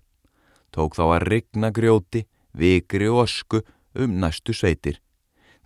Tók 0.75 0.97
þá 0.97 1.05
að 1.19 1.27
rigna 1.29 1.71
grjóti, 1.75 2.25
vikri 2.55 3.11
og 3.11 3.27
ösku 3.27 3.63
um 3.95 4.19
næstu 4.23 4.55
sveitir. 4.55 5.01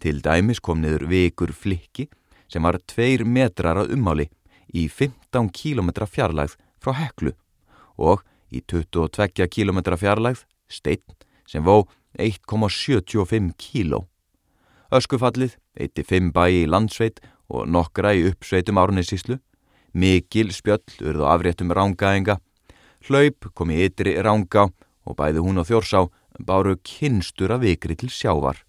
Til 0.04 0.18
dæmis 0.20 0.60
kom 0.60 0.82
niður 0.82 1.06
vikur 1.08 1.54
flikki 1.56 2.10
sem 2.52 2.66
var 2.66 2.76
tveir 2.84 3.22
metrar 3.24 3.78
að 3.80 3.94
ummáli 3.96 4.26
í 4.76 4.82
15 4.84 5.48
kílometra 5.56 6.04
fjarlægð 6.04 6.58
frá 6.76 6.92
heklu 6.98 7.32
og 7.96 8.20
í 8.52 8.60
22 8.68 9.48
kílometra 9.48 9.96
fjarlægð 9.96 10.42
steinn 10.68 11.16
sem 11.48 11.64
vó 11.64 11.86
1,75 12.20 13.54
kíló. 13.56 14.02
Öskufallið 14.92 15.56
eitti 15.80 16.04
5 16.04 16.34
bæi 16.36 16.60
í 16.60 16.68
landsveit 16.68 17.24
og 17.48 17.64
nokkra 17.72 18.12
í 18.12 18.26
uppsveitum 18.28 18.82
árnissíslu, 18.84 19.38
mikil 19.96 20.52
spjöll 20.52 21.00
urðu 21.00 21.24
afréttum 21.32 21.72
rángaenga, 21.72 22.36
hlaup 23.08 23.48
kom 23.56 23.72
í 23.72 23.80
ytri 23.88 24.18
ránga 24.20 24.68
og 25.08 25.16
bæði 25.16 25.48
hún 25.48 25.64
og 25.64 25.68
þjórsá 25.72 26.04
báru 26.44 26.76
kynstur 26.84 27.56
að 27.56 27.70
vikri 27.70 27.96
til 27.96 28.12
sjávar. 28.12 28.60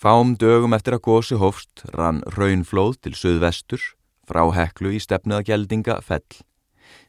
Fám 0.00 0.30
dögum 0.40 0.72
eftir 0.72 0.94
að 0.96 1.02
gósi 1.04 1.36
hófst 1.36 1.82
rann 1.92 2.22
raunflóð 2.32 2.94
til 3.04 3.10
söðvestur 3.12 3.82
frá 4.24 4.46
heklu 4.56 4.94
í 4.96 5.00
stefnuða 5.04 5.44
geldinga 5.44 5.98
fell. 6.00 6.38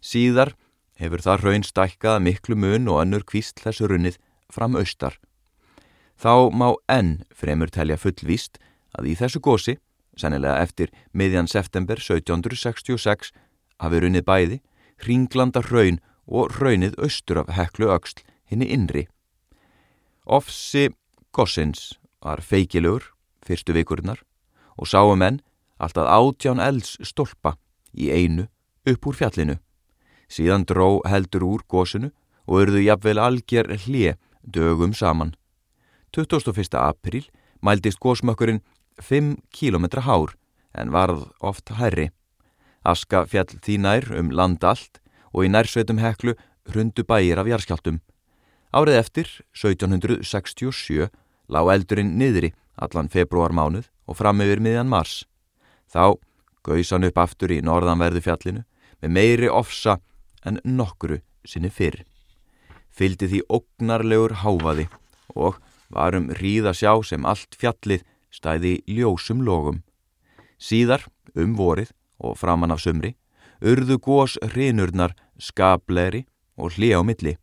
Síðar 0.04 0.51
hefur 0.99 1.23
það 1.23 1.45
raun 1.45 1.63
stækkað 1.63 2.17
miklu 2.25 2.58
mun 2.60 2.89
og 2.91 2.99
önnur 3.06 3.23
kvísl 3.23 3.63
þessu 3.63 3.88
runnið 3.88 4.17
fram 4.51 4.75
austar. 4.75 5.15
Þá 6.19 6.51
má 6.51 6.67
enn 6.91 7.13
fremur 7.32 7.71
telja 7.71 7.95
fullvíst 7.95 8.60
að 8.99 9.08
í 9.13 9.15
þessu 9.21 9.39
gósi, 9.39 9.77
sennilega 10.19 10.60
eftir 10.60 10.91
miðjan 11.15 11.47
september 11.47 11.95
1766, 11.95 13.32
hafi 13.80 14.04
runnið 14.04 14.27
bæði, 14.27 14.60
ringlanda 15.08 15.63
raun 15.71 16.04
og 16.27 16.51
raunnið 16.60 16.99
austur 16.99 17.45
af 17.45 17.56
heklu 17.56 17.88
auksl 17.95 18.19
henni 18.51 18.67
innri. 18.67 19.08
Ofsi 20.27 20.89
gossins 21.32 21.93
var 22.21 22.41
feikilegur 22.41 23.12
fyrstu 23.45 23.73
vikurnar 23.73 24.21
og 24.77 24.88
sáum 24.88 25.19
menn 25.19 25.41
alltaf 25.81 26.07
átján 26.07 26.62
elds 26.62 26.97
stolpa 27.01 27.55
í 27.93 28.10
einu 28.13 28.47
upp 28.86 29.07
úr 29.07 29.17
fjallinu. 29.17 29.57
Síðan 30.31 30.65
dró 30.65 31.01
heldur 31.10 31.43
úr 31.43 31.65
gósinu 31.67 32.12
og 32.47 32.63
örðu 32.63 32.84
jafnvel 32.86 33.19
algjör 33.19 33.73
hlje 33.86 34.15
dögum 34.41 34.93
saman. 34.93 35.36
21. 36.15 36.75
april 36.75 37.25
mældist 37.62 37.99
gósmökkurinn 37.99 38.62
5 39.01 39.38
km 39.51 39.86
hár 40.05 40.36
en 40.73 40.91
varð 40.91 41.27
oft 41.39 41.69
herri. 41.69 42.12
Aska 42.84 43.25
fjall 43.25 43.60
þínær 43.62 44.10
um 44.17 44.31
land 44.31 44.63
allt 44.63 45.01
og 45.34 45.45
í 45.45 45.51
nærsveitum 45.51 46.01
heklu 46.01 46.36
hrundu 46.69 47.03
bæir 47.03 47.39
af 47.39 47.47
jarskjáltum. 47.47 48.01
Árið 48.71 48.97
eftir, 49.01 49.27
1767, 49.51 51.10
lág 51.51 51.71
eldurinn 51.75 52.15
niðri 52.19 52.53
allan 52.81 53.09
februarmánuð 53.11 53.89
og 54.07 54.17
fram 54.17 54.41
yfir 54.43 54.61
miðjan 54.63 54.89
mars. 54.91 55.25
Þá 55.91 56.17
gauðs 56.65 56.93
hann 56.93 57.07
upp 57.07 57.19
aftur 57.21 57.53
í 57.53 57.61
norðanverðu 57.65 58.23
fjallinu 58.25 58.63
með 59.01 59.13
meiri 59.17 59.49
ofsa 59.51 59.99
en 60.45 60.59
nokkru 60.63 61.19
sinni 61.45 61.71
fyrr. 61.73 62.03
Fyldi 62.91 63.29
því 63.31 63.41
ógnarlegur 63.49 64.37
háfaði 64.43 64.87
og 65.35 65.59
varum 65.91 66.29
ríða 66.37 66.73
sjá 66.75 66.93
sem 67.07 67.25
allt 67.25 67.55
fjallið 67.59 68.05
stæði 68.31 68.79
ljósum 68.87 69.43
logum. 69.43 69.81
Síðar, 70.61 71.03
um 71.35 71.55
vorið 71.57 71.91
og 72.21 72.37
framann 72.37 72.73
af 72.73 72.83
sumri, 72.83 73.15
urðu 73.61 73.97
gós 73.99 74.37
hrinurnar 74.53 75.15
skapleri 75.39 76.25
og 76.57 76.75
hlið 76.77 76.99
á 76.99 77.01
milli. 77.03 77.35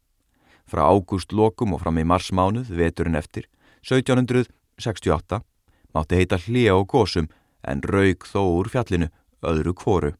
Frá 0.68 0.84
ágúst 0.86 1.32
lokum 1.32 1.74
og 1.74 1.82
fram 1.82 1.98
í 1.98 2.06
marsmánuð 2.06 2.70
veturinn 2.76 3.18
eftir 3.18 3.48
1768 3.88 5.40
mátti 5.94 6.20
heita 6.20 6.38
hlýja 6.44 6.76
og 6.76 6.88
gósum 6.92 7.28
en 7.64 7.82
raug 7.82 8.26
þó 8.28 8.40
úr 8.60 8.68
fjallinu 8.72 9.08
öðru 9.42 9.74
kvoru. 9.74 10.12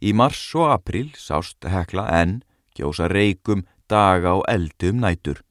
Í 0.00 0.12
mars 0.12 0.42
og 0.54 0.70
april 0.74 1.10
sást 1.18 1.64
hekla 1.64 2.06
en 2.20 2.42
gjósa 2.76 3.08
reikum 3.10 3.64
daga 3.90 4.34
og 4.38 4.44
eldum 4.48 5.00
nætur. 5.02 5.42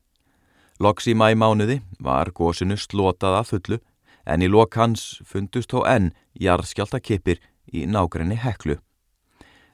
Loks 0.79 1.07
í 1.07 1.15
mæmánuði 1.15 1.81
var 1.99 2.31
gósinu 2.31 2.77
slotað 2.77 3.39
að 3.39 3.49
fullu 3.51 3.79
en 4.25 4.41
í 4.41 4.49
lok 4.49 4.75
hans 4.79 5.21
fundust 5.27 5.71
þó 5.73 5.83
enn 5.89 6.11
jarðskjáltakipir 6.39 7.41
í 7.73 7.85
nágrenni 7.85 8.37
heklu. 8.39 8.77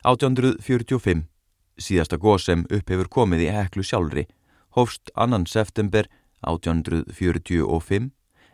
1845, 0.03 1.25
síðasta 1.79 2.17
gós 2.17 2.45
sem 2.47 2.65
upp 2.69 2.89
hefur 2.89 3.09
komið 3.11 3.45
í 3.47 3.49
heklu 3.53 3.83
sjálfri, 3.83 4.25
hófst 4.75 5.11
annan 5.15 5.45
september 5.49 6.07
1845 6.47 8.11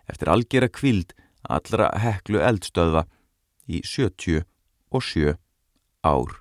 eftir 0.10 0.32
algjera 0.32 0.70
kvild 0.70 1.14
allra 1.46 1.92
heklu 2.02 2.42
eldstöðva 2.42 3.06
í 3.70 3.82
77 3.86 5.36
ár. 6.06 6.32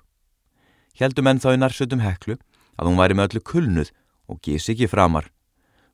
Heldum 0.95 1.27
enn 1.29 1.41
þá 1.43 1.49
í 1.53 1.61
narsötum 1.61 2.03
heklu 2.03 2.37
að 2.79 2.89
hún 2.89 2.99
væri 2.99 3.17
með 3.17 3.29
öllu 3.29 3.43
kulnuð 3.45 3.91
og 4.31 4.41
gís 4.45 4.69
ekki 4.71 4.89
framar. 4.89 5.29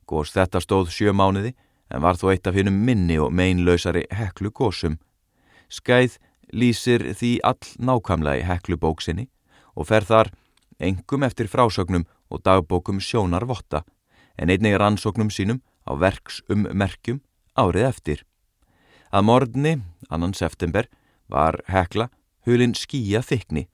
Gós 0.06 0.32
þetta 0.34 0.62
stóð 0.62 0.92
sjö 0.94 1.14
mánuði 1.14 1.54
en 1.92 2.02
var 2.04 2.18
þó 2.20 2.30
eitt 2.32 2.48
af 2.48 2.56
hinnum 2.56 2.78
minni 2.86 3.18
og 3.20 3.32
meinlausari 3.34 4.04
heklu 4.12 4.52
gósum. 4.54 4.98
Skæð 5.68 6.18
lýsir 6.52 7.04
því 7.16 7.38
all 7.44 7.72
nákamlega 7.78 8.42
í 8.42 8.46
heklu 8.48 8.78
bóksinni 8.80 9.28
og 9.76 9.88
fer 9.88 10.04
þar 10.04 10.32
engum 10.82 11.24
eftir 11.24 11.48
frásögnum 11.48 12.06
og 12.32 12.42
dagbókum 12.44 13.00
sjónar 13.00 13.46
votta 13.48 13.82
en 14.38 14.50
einnig 14.50 14.78
rannsóknum 14.78 15.30
sínum 15.30 15.62
á 15.88 15.92
verks 15.98 16.42
um 16.48 16.66
merkjum 16.72 17.20
árið 17.58 17.88
eftir. 17.88 18.24
Að 19.12 19.26
morgunni, 19.28 19.74
annan 20.08 20.34
september, 20.34 20.88
var 21.28 21.60
hekla 21.68 22.08
hulin 22.46 22.74
skýja 22.74 23.22
þykni. 23.24 23.66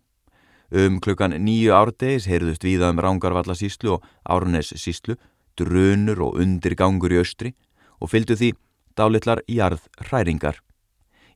Um 0.69 0.99
klukkan 1.01 1.33
nýju 1.33 1.73
árdegis 1.73 2.29
heyrðust 2.29 2.65
víða 2.67 2.91
um 2.93 3.01
Rángarvallasíslu 3.01 3.95
og 3.97 4.05
Árnes 4.29 4.75
síslu, 4.77 5.17
drunur 5.57 6.21
og 6.27 6.41
undirgangur 6.43 7.15
í 7.15 7.21
austri 7.23 7.55
og 7.99 8.13
fylgdu 8.13 8.37
því 8.37 8.53
dálitlar 8.99 9.41
jarð 9.49 9.87
hræringar. 10.03 10.59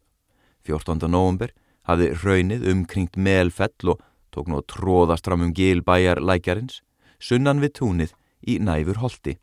14. 0.67 1.09
november 1.09 1.53
hafði 1.89 2.13
raunnið 2.23 2.69
umkringt 2.73 3.17
melfell 3.17 3.95
og 3.95 4.03
tók 4.31 4.49
nú 4.49 4.61
að 4.61 4.69
tróðast 4.75 5.27
fram 5.27 5.43
um 5.47 5.55
gilbæjar 5.57 6.21
lækjarins, 6.23 6.83
sunnan 7.19 7.63
við 7.63 7.75
túnið 7.81 8.15
í 8.47 8.59
næfur 8.59 9.01
holti. 9.03 9.37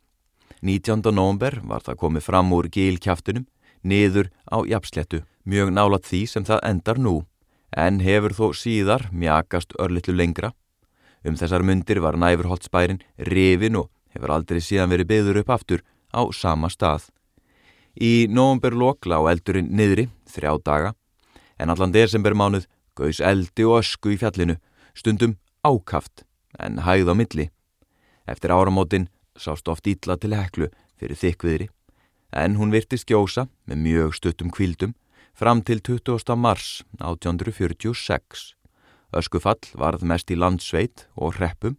19. 0.62 1.02
november 1.14 1.60
var 1.62 1.84
það 1.86 2.00
komið 2.02 2.26
fram 2.26 2.52
úr 2.52 2.68
gilkjaftunum, 2.72 3.46
niður 3.82 4.30
á 4.50 4.58
jafnslettu, 4.66 5.22
mjög 5.46 5.70
nálat 5.74 6.06
því 6.08 6.22
sem 6.26 6.46
það 6.46 6.64
endar 6.66 6.98
nú, 6.98 7.14
en 7.76 8.00
hefur 8.02 8.34
þó 8.34 8.46
síðar 8.56 9.06
mjakast 9.12 9.76
örlittlu 9.78 10.16
lengra. 10.16 10.52
Um 11.24 11.36
þessar 11.38 11.62
myndir 11.62 12.00
var 12.02 12.18
næfurholtsbærin 12.18 13.02
rifin 13.18 13.78
og 13.78 13.90
hefur 14.14 14.34
aldrei 14.34 14.60
síðan 14.62 14.90
verið 14.90 15.10
byður 15.12 15.40
upp 15.42 15.54
aftur 15.54 15.84
á 16.10 16.22
sama 16.34 16.70
stað. 16.72 17.10
Í 17.98 18.26
november 18.30 18.74
lokla 18.74 19.18
á 19.18 19.22
eldurinn 19.30 19.70
niðri, 19.74 20.08
þrjá 20.30 20.52
daga, 20.62 20.94
en 21.58 21.70
allan 21.70 21.94
desembermánuð 21.94 22.68
gauðs 22.98 23.20
eldi 23.22 23.66
og 23.66 23.80
ösku 23.82 24.14
í 24.14 24.18
fjallinu, 24.18 24.58
stundum 24.94 25.36
ákaft 25.66 26.24
en 26.58 26.82
hægð 26.86 27.12
á 27.12 27.14
milli. 27.14 27.46
Eftir 28.28 28.52
áramótin 28.52 29.08
sást 29.36 29.68
oft 29.68 29.86
ítla 29.88 30.18
til 30.20 30.34
heklu 30.36 30.68
fyrir 31.00 31.16
þykviðri 31.16 31.68
en 32.36 32.58
hún 32.60 32.72
virti 32.74 32.98
skjósa 33.00 33.46
með 33.64 33.82
mjög 33.86 34.16
stuttum 34.18 34.50
kvildum 34.52 34.94
fram 35.38 35.62
til 35.62 35.80
20. 35.80 36.36
mars 36.36 36.82
1846. 37.00 38.54
Öskufall 39.16 39.72
varð 39.72 40.04
mest 40.04 40.30
í 40.30 40.36
landsveit 40.36 41.06
og 41.16 41.38
hreppum 41.38 41.78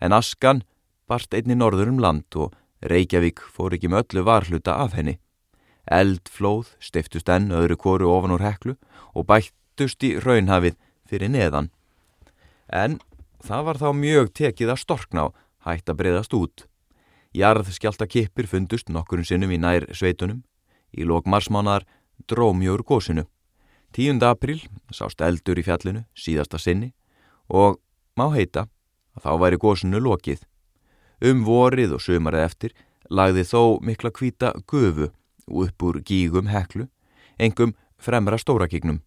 en 0.00 0.16
askan 0.16 0.64
barst 1.06 1.34
einni 1.34 1.54
norður 1.54 1.92
um 1.92 2.00
land 2.02 2.26
og 2.34 2.56
Reykjavík 2.84 3.40
fór 3.54 3.76
ekki 3.76 3.88
með 3.88 4.02
öllu 4.04 4.24
varhluta 4.26 4.74
af 4.82 4.96
henni. 4.98 5.18
Eldflóð 5.86 6.74
stiftust 6.82 7.30
enn 7.30 7.52
öðru 7.54 7.78
kóru 7.80 8.10
ofan 8.10 8.34
úr 8.34 8.44
heklu 8.44 8.74
og 9.14 9.28
bættust 9.30 10.02
í 10.04 10.16
raunhafið 10.20 10.76
fyrir 11.08 11.30
neðan. 11.30 11.70
En 12.68 12.98
það 13.44 13.66
var 13.68 13.80
þá 13.80 13.88
mjög 13.96 14.32
tekið 14.40 14.74
að 14.74 14.82
storkna 14.82 15.28
á 15.28 15.34
hægt 15.64 15.90
að 15.90 15.98
breyðast 16.00 16.34
út. 16.36 16.66
Jarð 17.34 17.72
skjálta 17.74 18.06
kippir 18.06 18.46
fundust 18.46 18.90
nokkurinn 18.92 19.26
sinnum 19.26 19.50
í 19.50 19.58
nær 19.58 19.88
sveitunum. 19.90 20.44
Í 20.94 21.02
lok 21.02 21.26
marsmánar 21.26 21.86
drómjóður 22.30 22.84
gósinu. 22.86 23.24
10. 23.94 24.22
april 24.26 24.60
sást 24.94 25.20
eldur 25.22 25.58
í 25.58 25.64
fjallinu, 25.66 26.04
síðasta 26.14 26.58
sinni, 26.58 26.92
og 27.48 27.78
má 28.18 28.26
heita 28.34 28.66
að 29.14 29.26
þá 29.26 29.32
væri 29.42 29.60
gósinu 29.62 30.00
lokið. 30.02 30.42
Um 31.22 31.44
vorið 31.46 31.94
og 31.96 32.02
sömarið 32.02 32.46
eftir 32.46 32.74
lagði 33.10 33.44
þó 33.46 33.62
mikla 33.82 34.10
kvíta 34.10 34.52
gufu 34.66 35.10
upp 35.46 35.82
úr 35.82 36.00
gígum 36.02 36.48
heklu, 36.50 36.88
engum 37.38 37.74
fremra 37.98 38.38
stórakignum, 38.40 39.02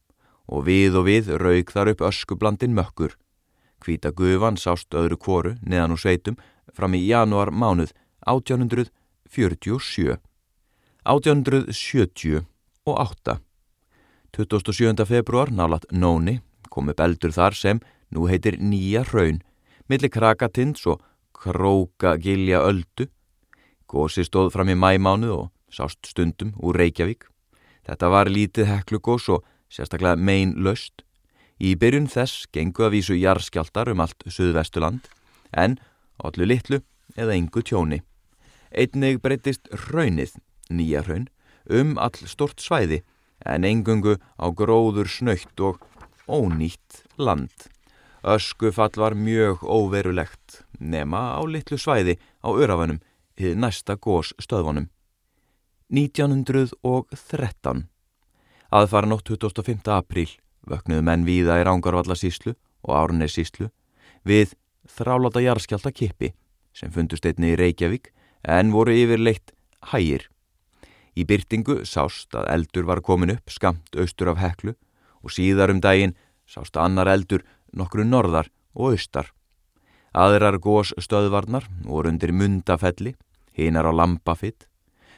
og 0.47 0.67
við 0.67 0.99
og 0.99 1.07
við 1.07 1.31
raug 1.41 1.71
þar 1.71 1.93
upp 1.93 2.05
öskublandin 2.11 2.75
mökkur. 2.77 3.17
Hvíta 3.83 4.11
gufan 4.11 4.57
sást 4.57 4.93
öðru 4.93 5.17
kvoru 5.17 5.55
neðan 5.61 5.93
úr 5.95 6.01
sveitum 6.01 6.37
fram 6.73 6.93
í 6.97 7.01
januar 7.07 7.51
mánuð 7.51 7.93
1847. 8.27 10.17
1870 11.07 12.45
og 12.87 12.95
8. 12.99 13.39
27. 14.37 15.05
februar 15.05 15.51
nálat 15.51 15.85
Nóni 15.91 16.41
kom 16.69 16.91
upp 16.91 16.99
eldur 16.99 17.31
þar 17.33 17.55
sem 17.55 17.79
nú 18.13 18.27
heitir 18.29 18.59
Nýja 18.59 19.03
Hraun, 19.07 19.39
millir 19.89 20.11
Krakatins 20.11 20.85
og 20.87 21.01
Krókagilja 21.33 22.61
Öldu. 22.67 23.07
Gósi 23.87 24.25
stóð 24.27 24.51
fram 24.53 24.69
í 24.69 24.75
mæmánuð 24.75 25.33
og 25.37 25.49
sást 25.71 26.05
stundum 26.05 26.53
úr 26.59 26.77
Reykjavík. 26.77 27.25
Þetta 27.87 28.11
var 28.11 28.29
lítið 28.29 28.67
heklugós 28.67 29.29
og 29.31 29.45
sérstaklega 29.71 30.19
mein 30.19 30.55
löst. 30.59 31.06
Í 31.57 31.73
byrjun 31.73 32.09
þess 32.11 32.45
gengu 32.53 32.85
að 32.85 32.93
vísu 32.97 33.15
jarðskjáltar 33.17 33.89
um 33.89 34.01
allt 34.03 34.21
Suðvestuland 34.29 35.07
en 35.57 35.77
allu 36.21 36.45
litlu 36.45 36.81
eða 37.17 37.33
yngu 37.37 37.63
tjóni. 37.65 38.01
Einnig 38.69 39.21
breytist 39.23 39.67
raunið, 39.89 40.35
nýja 40.69 41.01
raun, 41.07 41.27
um 41.65 41.97
all 41.97 42.13
stort 42.29 42.61
svæði 42.61 43.01
en 43.45 43.65
engungu 43.65 44.17
á 44.37 44.45
gróður 44.53 45.09
snöytt 45.09 45.59
og 45.59 45.81
ónýtt 46.29 47.03
land. 47.17 47.51
Öskufall 48.21 48.97
var 48.97 49.15
mjög 49.15 49.63
óverulegt 49.63 50.63
nema 50.79 51.37
á 51.37 51.41
litlu 51.47 51.77
svæði 51.79 52.17
á 52.43 52.49
örafanum 52.53 52.99
hið 53.37 53.57
næsta 53.57 53.95
gós 53.97 54.33
stöðvanum. 54.41 54.89
1913 55.89 57.87
Aðfara 58.67 59.07
nótt 59.07 59.29
25. 59.31 59.87
apríl 59.87 60.27
vöknuðu 60.67 61.03
menn 61.07 61.25
víða 61.27 61.59
í 61.61 61.65
Rángarvallasíslu 61.67 62.55
og 62.87 62.95
Árnesíslu 62.95 63.69
við 64.27 64.55
þráláta 64.87 65.43
jarðskjálta 65.43 65.91
kippi 65.91 66.33
sem 66.77 66.91
fundust 66.93 67.25
einni 67.25 67.55
í 67.55 67.59
Reykjavík 67.59 68.11
en 68.47 68.71
voru 68.75 68.95
yfirleitt 68.95 69.55
hægir 69.91 70.27
Í 71.17 71.25
byrtingu 71.25 71.81
sást 71.89 72.35
að 72.37 72.49
eldur 72.53 72.85
var 72.85 73.01
komin 73.01 73.33
upp 73.33 73.49
skamt 73.49 73.95
austur 73.97 74.29
af 74.35 74.41
heklu 74.41 74.75
og 75.25 75.33
síðar 75.33 75.73
um 75.73 75.81
daginn 75.81 76.13
sást 76.45 76.77
annar 76.77 77.09
eldur 77.09 77.41
nokkru 77.73 78.05
norðar 78.05 78.51
og 78.77 78.93
austar. 78.93 79.31
Aðrar 80.13 80.59
gós 80.61 80.93
stöðvarnar 81.01 81.65
voru 81.85 82.11
undir 82.13 82.33
mundafelli, 82.33 83.15
hinar 83.57 83.89
á 83.89 83.91
lampafitt. 83.93 84.67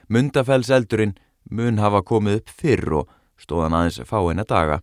Mundafelseldurinn 0.07 1.17
mun 1.51 1.83
hafa 1.83 2.01
komið 2.01 2.39
upp 2.39 2.55
fyrr 2.61 2.95
og 3.01 3.11
stóðan 3.39 3.75
aðeins 3.75 3.99
fáina 4.07 4.47
daga, 4.47 4.79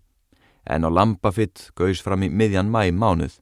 en 0.67 0.87
á 0.87 0.91
lampafitt 0.91 1.71
gauðs 1.79 2.03
fram 2.03 2.25
í 2.27 2.31
miðjan 2.31 2.71
mæ 2.71 2.91
mánuð. 2.93 3.39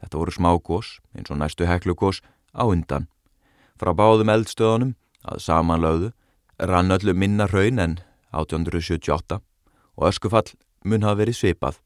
Þetta 0.00 0.18
voru 0.20 0.34
smá 0.34 0.50
gós, 0.60 0.98
eins 1.16 1.32
og 1.32 1.40
næstu 1.40 1.66
heklu 1.66 1.96
gós, 1.96 2.20
á 2.52 2.64
undan. 2.68 3.08
Frá 3.80 3.92
báðum 3.96 4.32
eldstöðunum 4.32 4.94
að 5.24 5.42
samanlögðu 5.44 6.12
rann 6.58 6.92
öllu 6.92 7.14
minna 7.14 7.46
raun 7.50 7.80
en 7.80 7.98
1878 8.32 9.40
og 9.96 10.08
öskufall 10.08 10.52
mun 10.84 11.04
hafa 11.04 11.20
verið 11.22 11.40
svipað. 11.40 11.80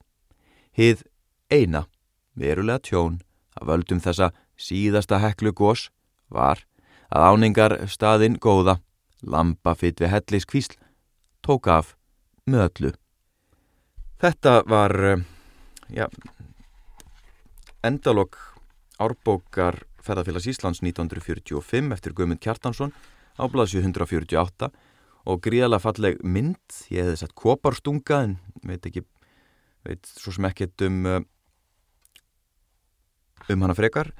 Hið 0.74 1.02
eina, 1.50 1.86
verulega 2.34 2.82
tjón, 2.86 3.20
að 3.58 3.72
völdum 3.72 4.02
þessa 4.02 4.30
síðasta 4.60 5.18
heklu 5.22 5.52
gós 5.56 5.88
var 6.30 6.62
að 7.10 7.26
áningar 7.30 7.76
staðinn 7.90 8.38
góða, 8.38 8.78
lampa 9.22 9.74
fyrt 9.74 10.00
við 10.00 10.14
hellis 10.14 10.46
kvísl, 10.46 10.78
tók 11.42 11.66
af 11.66 11.96
með 12.46 12.66
öllu. 12.68 12.92
Þetta 14.20 14.58
var, 14.68 14.92
eh, 15.04 15.22
já, 15.88 16.04
endalokk 17.80 18.36
árbókar 19.00 19.78
ferðarfélags 19.96 20.44
Íslands 20.44 20.82
1945 20.84 21.88
eftir 21.94 22.12
Guðmund 22.12 22.42
Kjartansson 22.44 22.92
á 23.40 23.48
blaðsju 23.48 23.80
148 23.80 24.68
og 25.24 25.40
gríðalega 25.40 25.80
falleg 25.80 26.20
mynd, 26.20 26.60
ég 26.92 27.08
hefði 27.08 27.16
sett 27.16 27.34
koparstunga 27.34 28.20
en 28.26 28.36
veit 28.62 28.84
ekki, 28.84 29.06
veit 29.88 30.04
svo 30.04 30.36
sem 30.36 30.44
ekkert 30.44 30.84
um 30.84 31.00
uh, 31.06 31.20
um 33.48 33.62
hana 33.62 33.74
frekar. 33.74 34.12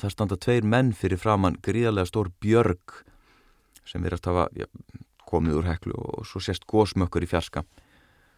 Það 0.00 0.16
standa 0.16 0.40
tveir 0.40 0.64
menn 0.64 0.96
fyrir 0.96 1.20
framann 1.20 1.60
gríðalega 1.60 2.08
stór 2.08 2.32
björg 2.40 3.04
sem 3.84 4.00
verðast 4.00 4.32
hafa 4.32 4.48
ja, 4.56 4.64
komið 5.28 5.60
úr 5.60 5.72
heklu 5.74 5.92
og 5.92 6.24
svo 6.24 6.40
sést 6.40 6.64
gósmökkur 6.64 7.20
í 7.20 7.28
fjarska 7.28 7.66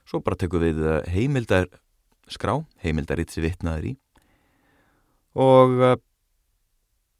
svo 0.09 0.21
bara 0.25 0.38
tekum 0.40 0.62
við 0.64 0.81
uh, 0.85 1.01
heimildar 1.11 1.69
skrá, 2.31 2.59
heimildar 2.85 3.21
ítt 3.21 3.35
sem 3.35 3.45
vitnaður 3.45 3.93
í 3.93 3.97
og 5.35 5.77
uh, 5.83 5.99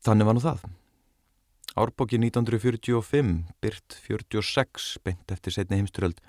þannig 0.07 0.29
var 0.29 0.37
nú 0.37 0.45
það 0.45 0.65
Árbóki 1.75 2.21
1945, 2.23 3.31
byrt 3.59 3.97
46, 4.07 4.99
beint 5.03 5.33
eftir 5.35 5.57
setni 5.57 5.81
heimsturöld 5.81 6.21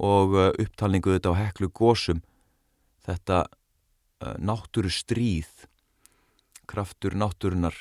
og 0.00 0.32
uh, 0.32 0.46
upptalningu 0.56 1.12
þetta 1.12 1.34
á 1.36 1.40
heklu 1.42 1.68
gósum. 1.68 2.22
Þetta 3.04 3.42
uh, 3.44 4.38
náttúru 4.40 4.88
stríð, 4.88 5.50
kraftur 6.64 7.12
náttúrunar 7.12 7.76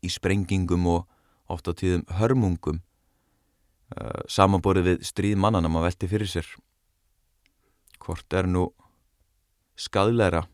í 0.00 0.08
sprengingum 0.08 0.88
og 0.88 1.52
oft 1.52 1.68
á 1.68 1.76
tíðum 1.76 2.06
hörmungum, 2.16 2.80
samanborið 4.30 4.86
við 4.86 5.00
stríð 5.04 5.40
mannana 5.42 5.68
maður 5.68 5.88
velti 5.88 6.08
fyrir 6.08 6.30
sér. 6.30 6.46
Hvort 8.00 8.36
er 8.36 8.48
nú 8.48 8.68
skadleira, 9.80 10.44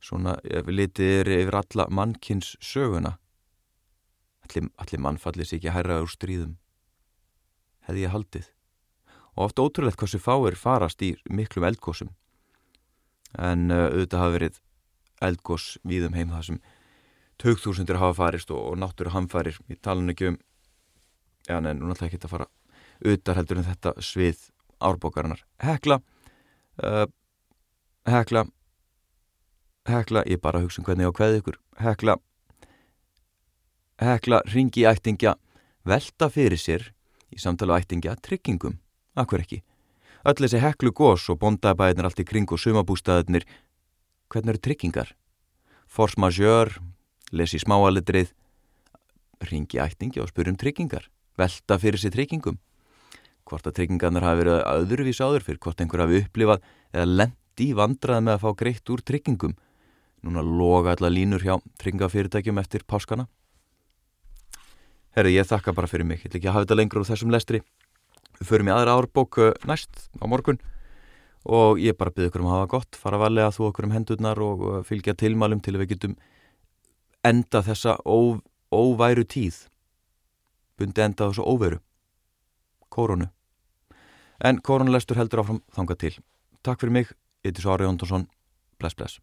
svona 0.00 0.36
ef 0.44 0.70
litið 0.70 1.12
er 1.20 1.32
yfir 1.40 1.58
alla 1.60 1.86
mannkins 1.90 2.54
söguna, 2.64 3.16
allir, 4.46 4.70
allir 4.80 5.04
mannfallir 5.04 5.48
sér 5.48 5.60
ekki 5.60 5.74
hærra 5.74 6.00
úr 6.04 6.10
stríðum? 6.10 6.56
Hefði 7.86 8.06
ég 8.06 8.14
haldið? 8.14 8.48
Og 9.36 9.46
oft 9.46 9.62
ótrúlegt 9.62 10.00
hversu 10.00 10.18
fáir 10.20 10.58
farast 10.58 11.02
í 11.06 11.14
miklum 11.30 11.68
eldgósum 11.68 12.10
en 13.38 13.70
uh, 13.70 13.86
auðvitað 13.90 14.22
hafa 14.22 14.34
verið 14.34 14.60
eldgós 15.22 15.66
víðum 15.86 16.16
heim 16.16 16.32
það 16.34 16.46
sem 16.48 16.60
tögþúsundir 17.40 18.00
hafa 18.00 18.16
farist 18.24 18.50
og, 18.50 18.62
og 18.72 18.78
náttúru 18.80 19.12
hamfarir 19.14 19.58
í 19.70 19.76
talun 19.80 20.10
ekki 20.12 20.32
um 20.32 20.38
já, 21.46 21.58
en 21.58 21.68
nú 21.78 21.90
náttúrulega 21.90 22.10
ekki 22.10 22.24
að 22.24 22.34
fara 22.34 22.48
auðvitað 23.04 23.38
heldur 23.40 23.60
en 23.60 23.68
þetta 23.68 23.94
svið 24.04 24.42
árbókarinnar 24.80 25.44
hekla 25.62 26.00
uh, 26.84 27.06
hekla. 28.08 28.46
Hekla, 29.88 30.24
ég 30.26 30.40
bara 30.40 30.60
hugsa 30.62 30.80
um 30.80 30.86
hvernig 30.86 31.06
ég 31.06 31.12
á 31.12 31.18
hverð 31.18 31.38
ykkur. 31.40 31.60
Hekla. 31.80 32.16
Hekla 34.00 34.42
ringi 34.52 34.86
ættingja. 34.88 35.36
Velta 35.84 36.28
fyrir 36.28 36.60
sér 36.60 36.90
í 37.32 37.38
samtala 37.40 37.78
ættingja 37.80 38.16
tryggingum, 38.20 38.78
akkur 39.16 39.42
ekki. 39.44 39.62
Öll 40.28 40.36
þessi 40.36 40.60
heklu 40.60 40.92
gós 40.92 41.28
og 41.32 41.38
bondabæðinir 41.40 42.08
allt 42.08 42.20
í 42.20 42.26
kring 42.28 42.50
og 42.52 42.60
sumabústaðinir, 42.60 43.46
hvernig 44.28 44.54
eru 44.54 44.62
tryggingar? 44.66 45.14
Force 45.88 46.20
majeure, 46.20 46.82
lesi 47.32 47.60
smáalitrið, 47.62 48.34
ringi 49.48 49.80
ættingja 49.80 50.24
og 50.24 50.28
spyrjum 50.32 50.58
tryggingar, 50.60 51.08
velta 51.40 51.78
fyrir 51.80 52.02
sér 52.02 52.12
tryggingum. 52.18 52.60
Hvort 53.50 53.66
að 53.66 53.80
tryggingarnar 53.80 54.22
hafi 54.22 54.44
verið 54.44 54.60
öðruvís 54.70 55.18
áður 55.18 55.42
fyrir 55.42 55.58
hvort 55.64 55.80
einhver 55.82 56.04
hafi 56.04 56.20
upplifað 56.22 56.60
eða 56.94 57.06
lendi 57.18 57.66
vandrað 57.74 58.20
með 58.22 58.36
að 58.36 58.44
fá 58.44 58.50
greitt 58.60 58.92
úr 58.94 59.02
tryggingum. 59.02 59.56
Núna 60.22 60.44
loga 60.46 60.94
alla 60.94 61.10
línur 61.10 61.42
hjá 61.42 61.56
tryggingafyrirtækjum 61.82 62.60
eftir 62.62 62.84
páskana. 62.86 63.26
Herri, 65.16 65.34
ég 65.34 65.48
þakka 65.50 65.74
bara 65.74 65.90
fyrir 65.90 66.06
mig, 66.06 66.20
ég 66.22 66.30
ætla 66.30 66.38
ekki 66.38 66.52
hafa 66.52 66.62
þetta 66.62 66.76
lengur 66.78 67.00
úr 67.00 67.08
þessum 67.08 67.32
lestri. 67.34 67.62
Við 68.38 68.52
förum 68.52 68.70
í 68.70 68.74
aðra 68.76 68.94
árbók 69.00 69.40
uh, 69.42 69.50
næst 69.66 70.06
á 70.22 70.24
morgun 70.30 70.60
og 71.42 71.80
ég 71.82 71.96
bara 71.98 72.12
byrði 72.14 72.30
okkur 72.30 72.44
um 72.44 72.52
að 72.52 72.56
hafa 72.58 72.70
gott, 72.76 73.00
fara 73.00 73.18
valega 73.18 73.50
þú 73.56 73.66
okkur 73.72 73.88
um 73.88 73.96
hendurnar 73.96 74.44
og 74.44 74.62
uh, 74.68 74.78
fylgja 74.86 75.16
tilmælum 75.18 75.64
til 75.64 75.74
að 75.74 75.82
við 75.82 75.92
getum 75.96 76.14
enda 77.26 77.64
þessa 77.66 77.98
ó, 78.06 78.38
óværu 78.70 79.26
tíð. 79.26 79.64
Bundi 80.78 81.02
enda 81.02 81.26
þessu 81.26 81.44
óveru. 81.50 81.82
Kórunu. 82.88 83.32
En 84.40 84.60
kórunulestur 84.64 85.18
heldur 85.20 85.42
áfram 85.42 85.62
þanga 85.76 85.96
til. 86.00 86.14
Takk 86.64 86.80
fyrir 86.80 86.96
mig, 86.96 87.10
ég 87.44 87.52
heiti 87.52 87.64
Svari 87.64 87.84
Jóntonsson. 87.84 88.24
Bless, 88.80 88.96
bless. 88.96 89.20